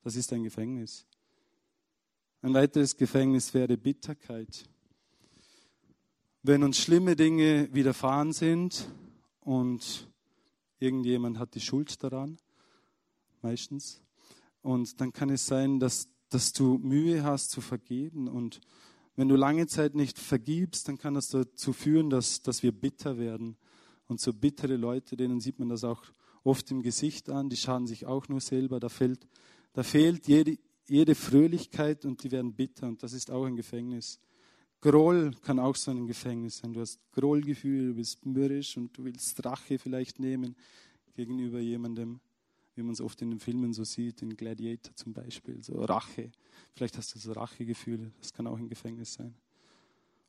Das 0.02 0.16
ist 0.16 0.32
ein 0.32 0.42
Gefängnis. 0.42 1.06
Ein 2.42 2.54
weiteres 2.54 2.96
Gefängnis 2.96 3.54
wäre 3.54 3.76
Bitterkeit. 3.76 4.68
Wenn 6.42 6.62
uns 6.62 6.78
schlimme 6.78 7.16
Dinge 7.16 7.68
widerfahren 7.72 8.32
sind 8.32 8.88
und 9.40 10.08
irgendjemand 10.78 11.38
hat 11.38 11.54
die 11.54 11.60
Schuld 11.60 12.02
daran, 12.02 12.38
meistens. 13.42 14.02
Und 14.62 15.00
dann 15.00 15.12
kann 15.12 15.30
es 15.30 15.46
sein, 15.46 15.80
dass, 15.80 16.08
dass 16.28 16.52
du 16.52 16.78
Mühe 16.78 17.22
hast 17.22 17.50
zu 17.50 17.60
vergeben. 17.60 18.28
Und 18.28 18.60
wenn 19.16 19.28
du 19.28 19.36
lange 19.36 19.66
Zeit 19.66 19.94
nicht 19.94 20.18
vergibst, 20.18 20.88
dann 20.88 20.98
kann 20.98 21.14
das 21.14 21.28
dazu 21.28 21.72
führen, 21.72 22.10
dass, 22.10 22.42
dass 22.42 22.62
wir 22.62 22.72
bitter 22.72 23.18
werden. 23.18 23.56
Und 24.06 24.20
so 24.20 24.32
bittere 24.32 24.76
Leute, 24.76 25.16
denen 25.16 25.40
sieht 25.40 25.58
man 25.58 25.68
das 25.68 25.84
auch 25.84 26.02
oft 26.44 26.70
im 26.70 26.82
Gesicht 26.82 27.28
an, 27.28 27.50
die 27.50 27.56
schaden 27.56 27.86
sich 27.86 28.06
auch 28.06 28.28
nur 28.28 28.40
selber. 28.40 28.80
Da 28.80 28.88
fehlt, 28.88 29.26
da 29.72 29.82
fehlt 29.82 30.28
jede, 30.28 30.58
jede 30.88 31.14
Fröhlichkeit 31.14 32.04
und 32.04 32.22
die 32.22 32.30
werden 32.30 32.54
bitter. 32.54 32.86
Und 32.88 33.02
das 33.02 33.12
ist 33.12 33.30
auch 33.30 33.44
ein 33.44 33.56
Gefängnis. 33.56 34.20
Groll 34.80 35.32
kann 35.42 35.58
auch 35.58 35.74
so 35.74 35.90
ein 35.90 36.06
Gefängnis 36.06 36.58
sein. 36.58 36.72
Du 36.72 36.80
hast 36.80 37.00
Grollgefühl, 37.12 37.88
du 37.88 37.94
bist 37.94 38.24
mürrisch 38.24 38.76
und 38.76 38.96
du 38.96 39.04
willst 39.04 39.44
Rache 39.44 39.78
vielleicht 39.78 40.20
nehmen 40.20 40.54
gegenüber 41.14 41.58
jemandem 41.58 42.20
wie 42.78 42.82
man 42.82 42.92
es 42.92 43.00
oft 43.00 43.20
in 43.22 43.30
den 43.30 43.40
Filmen 43.40 43.72
so 43.72 43.82
sieht, 43.82 44.22
in 44.22 44.36
Gladiator 44.36 44.94
zum 44.94 45.12
Beispiel, 45.12 45.62
so 45.64 45.82
Rache. 45.84 46.30
Vielleicht 46.74 46.96
hast 46.96 47.12
du 47.14 47.18
so 47.18 47.32
Rachegefühle, 47.32 48.12
das 48.20 48.32
kann 48.32 48.46
auch 48.46 48.56
ein 48.56 48.68
Gefängnis 48.68 49.14
sein. 49.14 49.34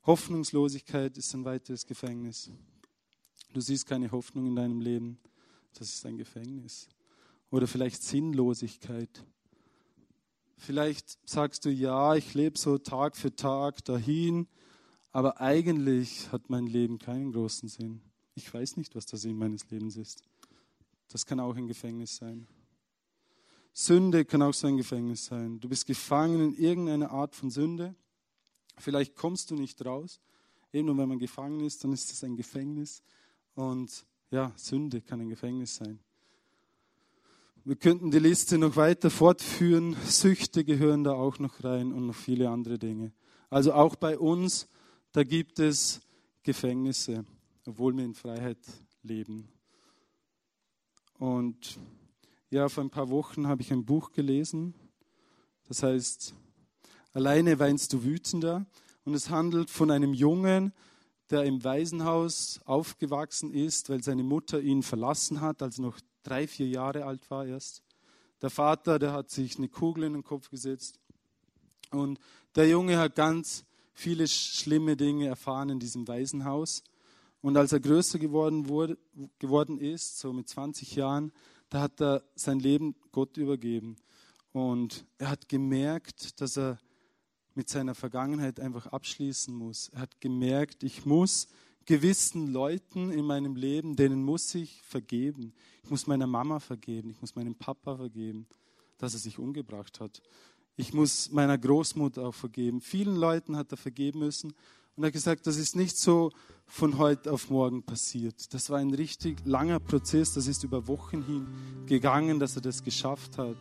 Hoffnungslosigkeit 0.04 1.16
ist 1.16 1.32
ein 1.34 1.44
weiteres 1.44 1.86
Gefängnis. 1.86 2.50
Du 3.52 3.60
siehst 3.60 3.86
keine 3.86 4.10
Hoffnung 4.10 4.46
in 4.46 4.56
deinem 4.56 4.80
Leben, 4.80 5.18
das 5.74 5.88
ist 5.94 6.04
ein 6.06 6.18
Gefängnis. 6.18 6.88
Oder 7.52 7.68
vielleicht 7.68 8.02
Sinnlosigkeit. 8.02 9.24
Vielleicht 10.56 11.18
sagst 11.28 11.64
du, 11.64 11.70
ja, 11.70 12.16
ich 12.16 12.34
lebe 12.34 12.58
so 12.58 12.78
Tag 12.78 13.16
für 13.16 13.34
Tag 13.34 13.84
dahin, 13.84 14.48
aber 15.12 15.40
eigentlich 15.40 16.32
hat 16.32 16.50
mein 16.50 16.66
Leben 16.66 16.98
keinen 16.98 17.30
großen 17.30 17.68
Sinn. 17.68 18.00
Ich 18.34 18.52
weiß 18.52 18.76
nicht, 18.76 18.96
was 18.96 19.06
der 19.06 19.20
Sinn 19.20 19.36
meines 19.36 19.70
Lebens 19.70 19.96
ist. 19.96 20.24
Das 21.10 21.26
kann 21.26 21.40
auch 21.40 21.56
ein 21.56 21.66
Gefängnis 21.66 22.16
sein. 22.16 22.46
Sünde 23.72 24.24
kann 24.24 24.42
auch 24.42 24.54
so 24.54 24.66
ein 24.66 24.76
Gefängnis 24.76 25.26
sein. 25.26 25.60
Du 25.60 25.68
bist 25.68 25.86
gefangen 25.86 26.40
in 26.40 26.54
irgendeiner 26.54 27.10
Art 27.10 27.34
von 27.34 27.50
Sünde. 27.50 27.94
Vielleicht 28.78 29.16
kommst 29.16 29.50
du 29.50 29.54
nicht 29.54 29.84
raus. 29.84 30.20
Eben 30.72 30.86
nur 30.86 30.98
wenn 30.98 31.08
man 31.08 31.18
gefangen 31.18 31.60
ist, 31.60 31.82
dann 31.82 31.92
ist 31.92 32.12
es 32.12 32.22
ein 32.24 32.36
Gefängnis. 32.36 33.02
Und 33.54 34.06
ja, 34.30 34.52
Sünde 34.56 35.00
kann 35.00 35.20
ein 35.20 35.28
Gefängnis 35.28 35.76
sein. 35.76 35.98
Wir 37.64 37.76
könnten 37.76 38.10
die 38.10 38.18
Liste 38.18 38.56
noch 38.56 38.76
weiter 38.76 39.10
fortführen. 39.10 39.96
Süchte 40.06 40.64
gehören 40.64 41.04
da 41.04 41.12
auch 41.12 41.38
noch 41.38 41.62
rein 41.62 41.92
und 41.92 42.06
noch 42.06 42.14
viele 42.14 42.48
andere 42.48 42.78
Dinge. 42.78 43.12
Also 43.50 43.72
auch 43.72 43.96
bei 43.96 44.18
uns, 44.18 44.68
da 45.12 45.24
gibt 45.24 45.58
es 45.58 46.00
Gefängnisse, 46.42 47.24
obwohl 47.66 47.96
wir 47.96 48.04
in 48.04 48.14
Freiheit 48.14 48.58
leben. 49.02 49.48
Und 51.20 51.78
ja, 52.50 52.68
vor 52.68 52.82
ein 52.82 52.90
paar 52.90 53.10
Wochen 53.10 53.46
habe 53.46 53.62
ich 53.62 53.72
ein 53.72 53.84
Buch 53.84 54.10
gelesen, 54.10 54.74
das 55.68 55.84
heißt, 55.84 56.34
Alleine 57.12 57.58
weinst 57.58 57.92
du 57.92 58.04
wütender. 58.04 58.66
Und 59.04 59.14
es 59.14 59.30
handelt 59.30 59.70
von 59.70 59.90
einem 59.90 60.14
Jungen, 60.14 60.72
der 61.30 61.44
im 61.44 61.64
Waisenhaus 61.64 62.60
aufgewachsen 62.64 63.52
ist, 63.52 63.90
weil 63.90 64.02
seine 64.02 64.22
Mutter 64.22 64.60
ihn 64.60 64.82
verlassen 64.82 65.40
hat, 65.40 65.62
als 65.62 65.78
er 65.78 65.82
noch 65.82 65.98
drei, 66.22 66.46
vier 66.46 66.68
Jahre 66.68 67.04
alt 67.04 67.28
war 67.30 67.46
erst. 67.46 67.82
Der 68.42 68.50
Vater, 68.50 68.98
der 68.98 69.12
hat 69.12 69.30
sich 69.30 69.58
eine 69.58 69.68
Kugel 69.68 70.04
in 70.04 70.12
den 70.12 70.24
Kopf 70.24 70.50
gesetzt. 70.50 71.00
Und 71.90 72.20
der 72.54 72.68
Junge 72.68 72.98
hat 72.98 73.16
ganz 73.16 73.64
viele 73.92 74.28
schlimme 74.28 74.96
Dinge 74.96 75.26
erfahren 75.26 75.70
in 75.70 75.80
diesem 75.80 76.06
Waisenhaus. 76.06 76.84
Und 77.42 77.56
als 77.56 77.72
er 77.72 77.80
größer 77.80 78.18
geworden, 78.18 78.68
wurde, 78.68 78.98
geworden 79.38 79.78
ist, 79.78 80.18
so 80.18 80.32
mit 80.32 80.48
20 80.48 80.94
Jahren, 80.96 81.32
da 81.70 81.80
hat 81.82 82.00
er 82.00 82.22
sein 82.34 82.60
Leben 82.60 82.94
Gott 83.12 83.36
übergeben. 83.36 83.96
Und 84.52 85.06
er 85.18 85.30
hat 85.30 85.48
gemerkt, 85.48 86.40
dass 86.40 86.58
er 86.58 86.78
mit 87.54 87.68
seiner 87.68 87.94
Vergangenheit 87.94 88.60
einfach 88.60 88.86
abschließen 88.86 89.54
muss. 89.54 89.88
Er 89.90 90.00
hat 90.00 90.20
gemerkt, 90.20 90.82
ich 90.82 91.06
muss 91.06 91.48
gewissen 91.86 92.52
Leuten 92.52 93.10
in 93.10 93.24
meinem 93.24 93.56
Leben, 93.56 93.96
denen 93.96 94.22
muss 94.22 94.54
ich 94.54 94.82
vergeben. 94.82 95.52
Ich 95.82 95.90
muss 95.90 96.06
meiner 96.06 96.26
Mama 96.26 96.60
vergeben, 96.60 97.10
ich 97.10 97.20
muss 97.20 97.34
meinem 97.34 97.54
Papa 97.54 97.96
vergeben, 97.96 98.46
dass 98.98 99.14
er 99.14 99.20
sich 99.20 99.38
umgebracht 99.38 100.00
hat. 100.00 100.22
Ich 100.76 100.94
muss 100.94 101.30
meiner 101.30 101.58
Großmutter 101.58 102.26
auch 102.26 102.34
vergeben. 102.34 102.80
Vielen 102.80 103.16
Leuten 103.16 103.56
hat 103.56 103.70
er 103.72 103.76
vergeben 103.76 104.20
müssen. 104.20 104.54
Und 105.00 105.04
er 105.04 105.06
hat 105.06 105.14
gesagt, 105.14 105.46
das 105.46 105.56
ist 105.56 105.76
nicht 105.76 105.96
so 105.96 106.30
von 106.66 106.98
heute 106.98 107.32
auf 107.32 107.48
morgen 107.48 107.82
passiert. 107.82 108.52
Das 108.52 108.68
war 108.68 108.80
ein 108.80 108.92
richtig 108.92 109.38
langer 109.46 109.80
Prozess, 109.80 110.34
das 110.34 110.46
ist 110.46 110.62
über 110.62 110.88
Wochen 110.88 111.22
hin 111.22 111.46
gegangen, 111.86 112.38
dass 112.38 112.54
er 112.54 112.60
das 112.60 112.84
geschafft 112.84 113.38
hat. 113.38 113.56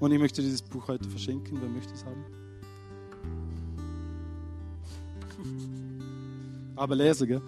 Und 0.00 0.12
ich 0.12 0.18
möchte 0.18 0.40
dieses 0.40 0.62
Buch 0.62 0.88
heute 0.88 1.06
verschenken. 1.06 1.58
Wer 1.60 1.68
möchte 1.68 1.92
es 1.92 2.06
haben? 2.06 2.24
Aber 6.76 6.96
lese, 6.96 7.26
gell? 7.26 7.42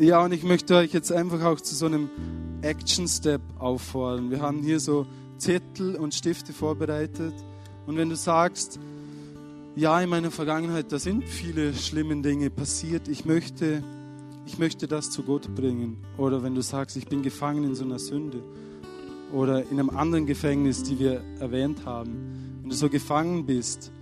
Ja, 0.00 0.24
und 0.24 0.32
ich 0.32 0.42
möchte 0.42 0.74
euch 0.74 0.92
jetzt 0.92 1.12
einfach 1.12 1.44
auch 1.44 1.60
zu 1.60 1.76
so 1.76 1.86
einem 1.86 2.10
Action-Step 2.62 3.40
auffordern. 3.60 4.32
Wir 4.32 4.40
haben 4.40 4.64
hier 4.64 4.80
so 4.80 5.06
Zettel 5.36 5.94
und 5.94 6.12
Stifte 6.12 6.52
vorbereitet. 6.52 7.34
Und 7.86 7.96
wenn 7.96 8.08
du 8.08 8.16
sagst, 8.16 8.80
ja, 9.78 10.00
in 10.00 10.10
meiner 10.10 10.32
Vergangenheit, 10.32 10.90
da 10.90 10.98
sind 10.98 11.24
viele 11.24 11.72
schlimme 11.72 12.20
Dinge 12.20 12.50
passiert, 12.50 13.06
ich 13.06 13.24
möchte, 13.24 13.84
ich 14.44 14.58
möchte 14.58 14.88
das 14.88 15.10
zu 15.12 15.22
Gott 15.22 15.54
bringen. 15.54 15.98
Oder 16.16 16.42
wenn 16.42 16.56
du 16.56 16.62
sagst, 16.62 16.96
ich 16.96 17.06
bin 17.06 17.22
gefangen 17.22 17.62
in 17.62 17.74
so 17.76 17.84
einer 17.84 18.00
Sünde. 18.00 18.42
Oder 19.32 19.62
in 19.70 19.78
einem 19.78 19.90
anderen 19.90 20.26
Gefängnis, 20.26 20.82
die 20.82 20.98
wir 20.98 21.22
erwähnt 21.38 21.84
haben. 21.84 22.58
Wenn 22.60 22.70
du 22.70 22.74
so 22.74 22.88
gefangen 22.88 23.46
bist, 23.46 23.92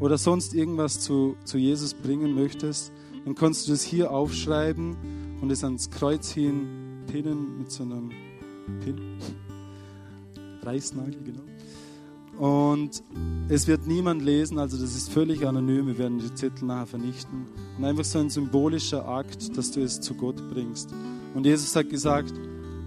oder 0.00 0.18
sonst 0.18 0.54
irgendwas 0.54 1.00
zu, 1.00 1.36
zu 1.44 1.56
Jesus 1.56 1.94
bringen 1.94 2.34
möchtest, 2.34 2.92
dann 3.24 3.34
kannst 3.36 3.66
du 3.66 3.72
das 3.72 3.82
hier 3.82 4.10
aufschreiben 4.10 4.96
und 5.40 5.50
es 5.50 5.62
ans 5.62 5.90
Kreuz 5.90 6.30
hin 6.30 7.04
pinnen 7.06 7.58
mit 7.58 7.70
so 7.70 7.84
einem 7.84 8.10
Pin. 8.80 9.18
Reißnagel, 10.62 11.22
genau. 11.24 11.51
Und 12.42 13.04
es 13.48 13.68
wird 13.68 13.86
niemand 13.86 14.20
lesen, 14.20 14.58
also 14.58 14.76
das 14.76 14.96
ist 14.96 15.12
völlig 15.12 15.46
anonym. 15.46 15.86
Wir 15.86 15.96
werden 15.96 16.18
die 16.18 16.34
Zettel 16.34 16.64
nachher 16.64 16.86
vernichten. 16.86 17.46
Und 17.78 17.84
einfach 17.84 18.02
so 18.02 18.18
ein 18.18 18.30
symbolischer 18.30 19.06
Akt, 19.06 19.56
dass 19.56 19.70
du 19.70 19.80
es 19.80 20.00
zu 20.00 20.14
Gott 20.14 20.42
bringst. 20.50 20.92
Und 21.36 21.46
Jesus 21.46 21.76
hat 21.76 21.88
gesagt, 21.88 22.34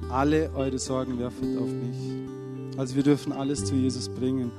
alle 0.09 0.51
eure 0.55 0.77
Sorgen 0.77 1.17
werfet 1.19 1.57
auf 1.57 1.69
mich. 1.69 2.77
Also 2.77 2.97
wir 2.97 3.03
dürfen 3.03 3.31
alles 3.31 3.63
zu 3.63 3.75
Jesus 3.75 4.09
bringen. 4.09 4.51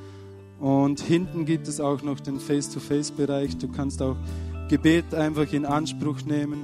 Und 0.61 1.01
hinten 1.01 1.45
gibt 1.45 1.69
es 1.69 1.79
auch 1.79 2.03
noch 2.03 2.19
den 2.19 2.41
Face-to-Face-Bereich. 2.41 3.59
Du 3.59 3.69
kannst 3.69 4.01
auch 4.01 4.17
Gebet 4.71 5.15
einfach 5.15 5.53
in 5.53 5.67
Anspruch 5.67 6.23
nehmen. 6.23 6.63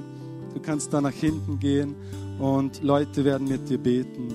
Du 0.55 0.59
kannst 0.59 0.91
da 0.91 1.01
nach 1.01 1.11
hinten 1.13 1.59
gehen 1.59 1.93
und 2.39 2.81
Leute 2.81 3.25
werden 3.25 3.47
mit 3.47 3.69
dir 3.69 3.77
beten. 3.77 4.29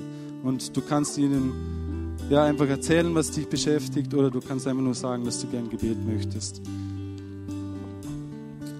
Und 0.44 0.76
du 0.76 0.82
kannst 0.82 1.18
ihnen 1.18 1.87
ja, 2.30 2.44
einfach 2.44 2.68
erzählen, 2.68 3.14
was 3.14 3.30
dich 3.30 3.48
beschäftigt, 3.48 4.12
oder 4.14 4.30
du 4.30 4.40
kannst 4.40 4.66
einfach 4.66 4.82
nur 4.82 4.94
sagen, 4.94 5.24
dass 5.24 5.40
du 5.40 5.46
gern 5.46 5.68
Gebet 5.70 5.96
möchtest. 6.06 6.60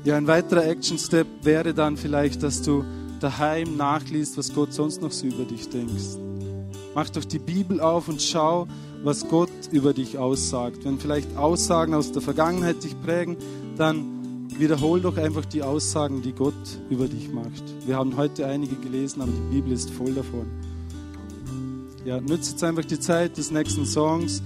Ja, 0.05 0.17
ein 0.17 0.27
weiterer 0.27 0.67
Action-Step 0.67 1.27
wäre 1.43 1.75
dann 1.75 1.97
vielleicht, 1.97 2.43
dass 2.43 2.63
du 2.63 2.85
daheim 3.21 3.77
nachliest, 3.77 4.39
was 4.39 4.55
Gott 4.55 4.73
sonst 4.73 5.03
noch 5.03 5.13
so 5.13 5.27
über 5.27 5.45
dich 5.45 5.69
denkst. 5.69 6.19
Mach 6.95 7.11
doch 7.11 7.25
die 7.25 7.39
Bibel 7.39 7.81
auf 7.81 8.09
und 8.09 8.23
schau, 8.23 8.67
was 9.03 9.29
Gott 9.29 9.51
über 9.71 9.93
dich 9.93 10.19
aussagt. 10.19 10.85
Wenn 10.85 10.99
vielleicht 10.99 11.37
Aussagen 11.37 11.95
aus 11.95 12.13
der 12.13 12.23
Vergangenheit 12.23 12.83
dich 12.83 13.01
prägen, 13.01 13.37
dann 13.77 14.49
wiederhol 14.59 15.01
doch 15.01 15.17
einfach 15.17 15.45
die 15.45 15.63
Aussagen, 15.63 16.23
die 16.23 16.33
Gott 16.33 16.55
über 16.91 17.07
dich 17.07 17.33
macht. 17.33 17.63
Wir 17.87 17.97
haben 17.97 18.17
heute 18.17 18.47
einige 18.47 18.77
gelesen, 18.77 19.23
aber 19.23 19.31
die 19.31 19.57
Bibel 19.57 19.73
ist 19.73 19.91
voll 19.91 20.15
davon. 20.15 20.47
Ja, 22.05 22.21
nütze 22.21 22.53
jetzt 22.53 22.65
einfach 22.65 22.85
die 22.85 22.99
Zeit 22.99 23.37
des 23.37 23.51
nächsten 23.51 23.85
Songs 23.85 24.43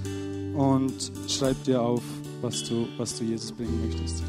und 0.55 1.11
schreib 1.27 1.63
dir 1.63 1.81
auf, 1.81 2.01
was 2.41 2.63
du, 2.63 2.87
was 2.97 3.17
du 3.17 3.23
Jesus 3.23 3.51
bringen 3.51 3.87
möchtest. 3.87 4.23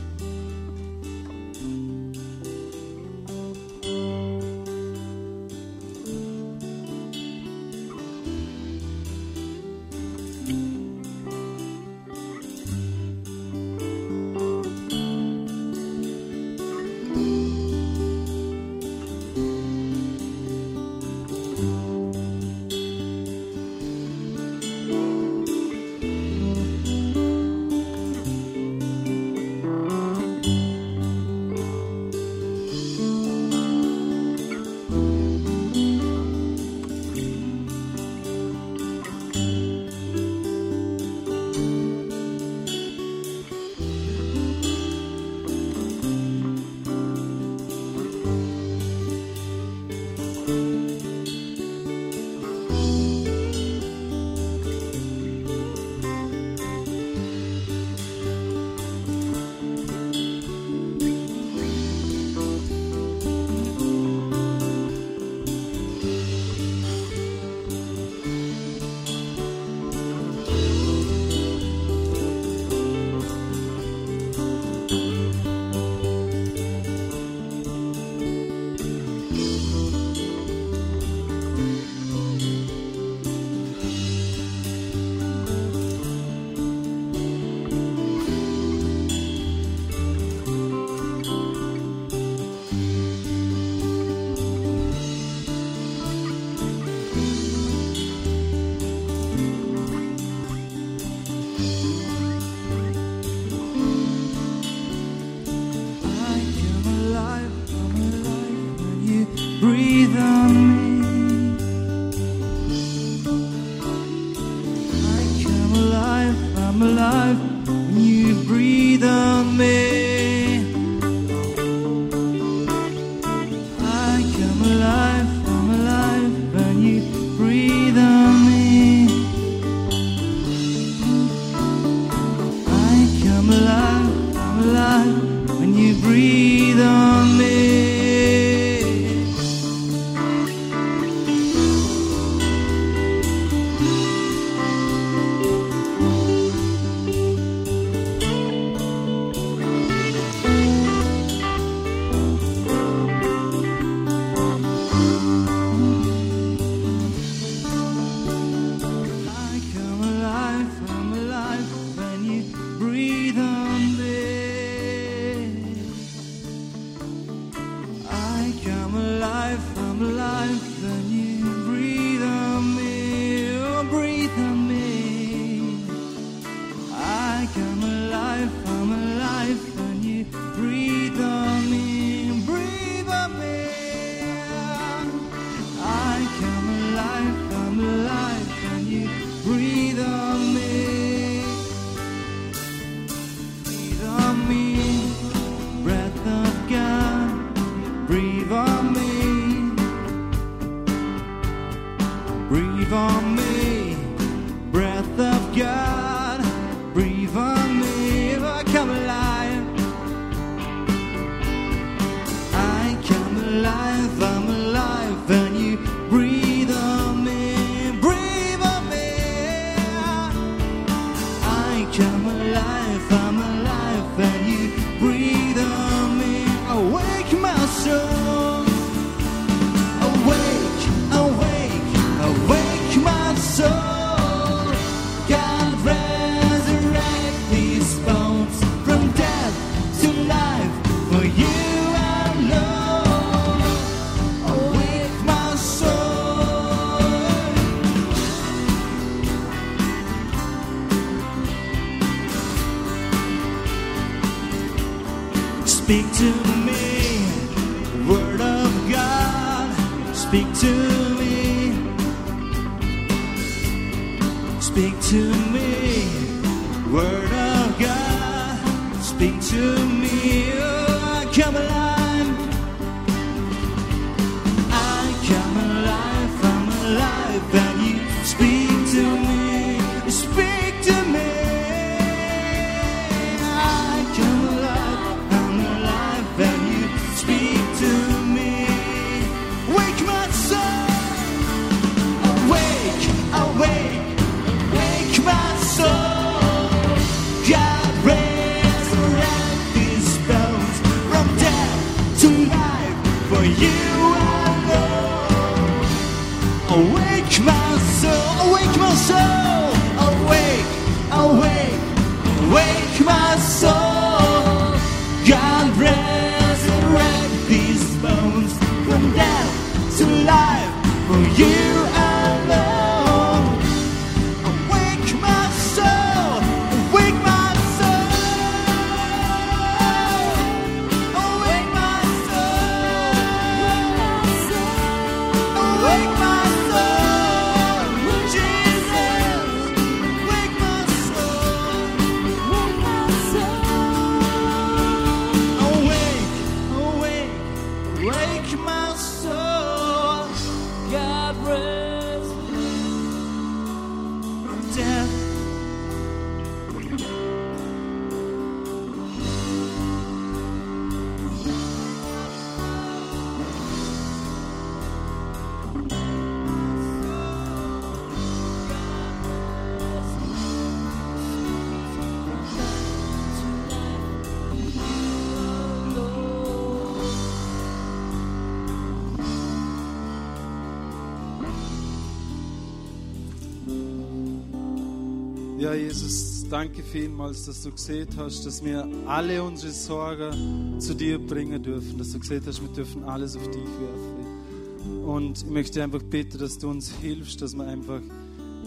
Ja, 385.75 385.81
Jesus, 385.81 386.47
danke 386.49 386.85
vielmals, 386.85 387.47
dass 387.47 387.65
du 387.65 387.73
gesehen 387.73 388.07
hast, 388.17 388.47
dass 388.47 388.65
wir 388.65 388.87
alle 389.07 389.43
unsere 389.43 389.73
Sorgen 389.73 390.79
zu 390.79 390.95
dir 390.95 391.19
bringen 391.19 391.61
dürfen, 391.61 391.99
dass 391.99 392.13
du 392.13 392.21
gesehen 392.21 392.43
hast, 392.47 392.63
wir 392.63 392.69
dürfen 392.69 393.03
alles 393.03 393.35
auf 393.35 393.43
dich 393.49 393.57
werfen. 393.57 395.05
Und 395.05 395.43
ich 395.43 395.51
möchte 395.51 395.83
einfach 395.83 396.03
bitten, 396.03 396.39
dass 396.39 396.59
du 396.59 396.71
uns 396.71 396.93
hilfst, 396.93 397.43
dass 397.43 397.57
wir 397.57 397.67
einfach 397.67 398.01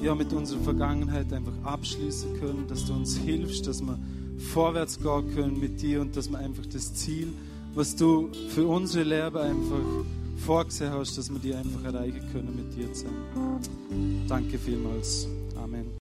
ja, 0.01 0.15
mit 0.15 0.33
unserer 0.33 0.59
Vergangenheit 0.59 1.31
einfach 1.31 1.53
abschließen 1.63 2.41
können, 2.41 2.65
dass 2.67 2.83
du 2.83 2.93
uns 2.93 3.15
hilfst, 3.15 3.67
dass 3.67 3.81
wir 3.81 3.97
vorwärts 4.53 4.99
gehen 4.99 5.33
können 5.33 5.59
mit 5.61 5.81
dir 5.81 6.01
und 6.01 6.13
dass 6.17 6.29
wir 6.29 6.39
einfach 6.39 6.65
das 6.65 6.93
Ziel, 6.93 7.31
was 7.73 7.95
du 7.95 8.29
für 8.49 8.67
unsere 8.67 9.05
Lehre 9.05 9.43
einfach 9.43 10.05
vorgesehen 10.45 10.91
hast, 10.91 11.17
dass 11.17 11.29
wir 11.29 11.39
die 11.39 11.53
einfach 11.53 11.85
erreichen 11.85 12.21
können 12.33 12.53
mit 12.53 12.75
dir 12.75 12.91
zusammen. 12.91 14.25
Danke 14.27 14.59
vielmals. 14.59 15.29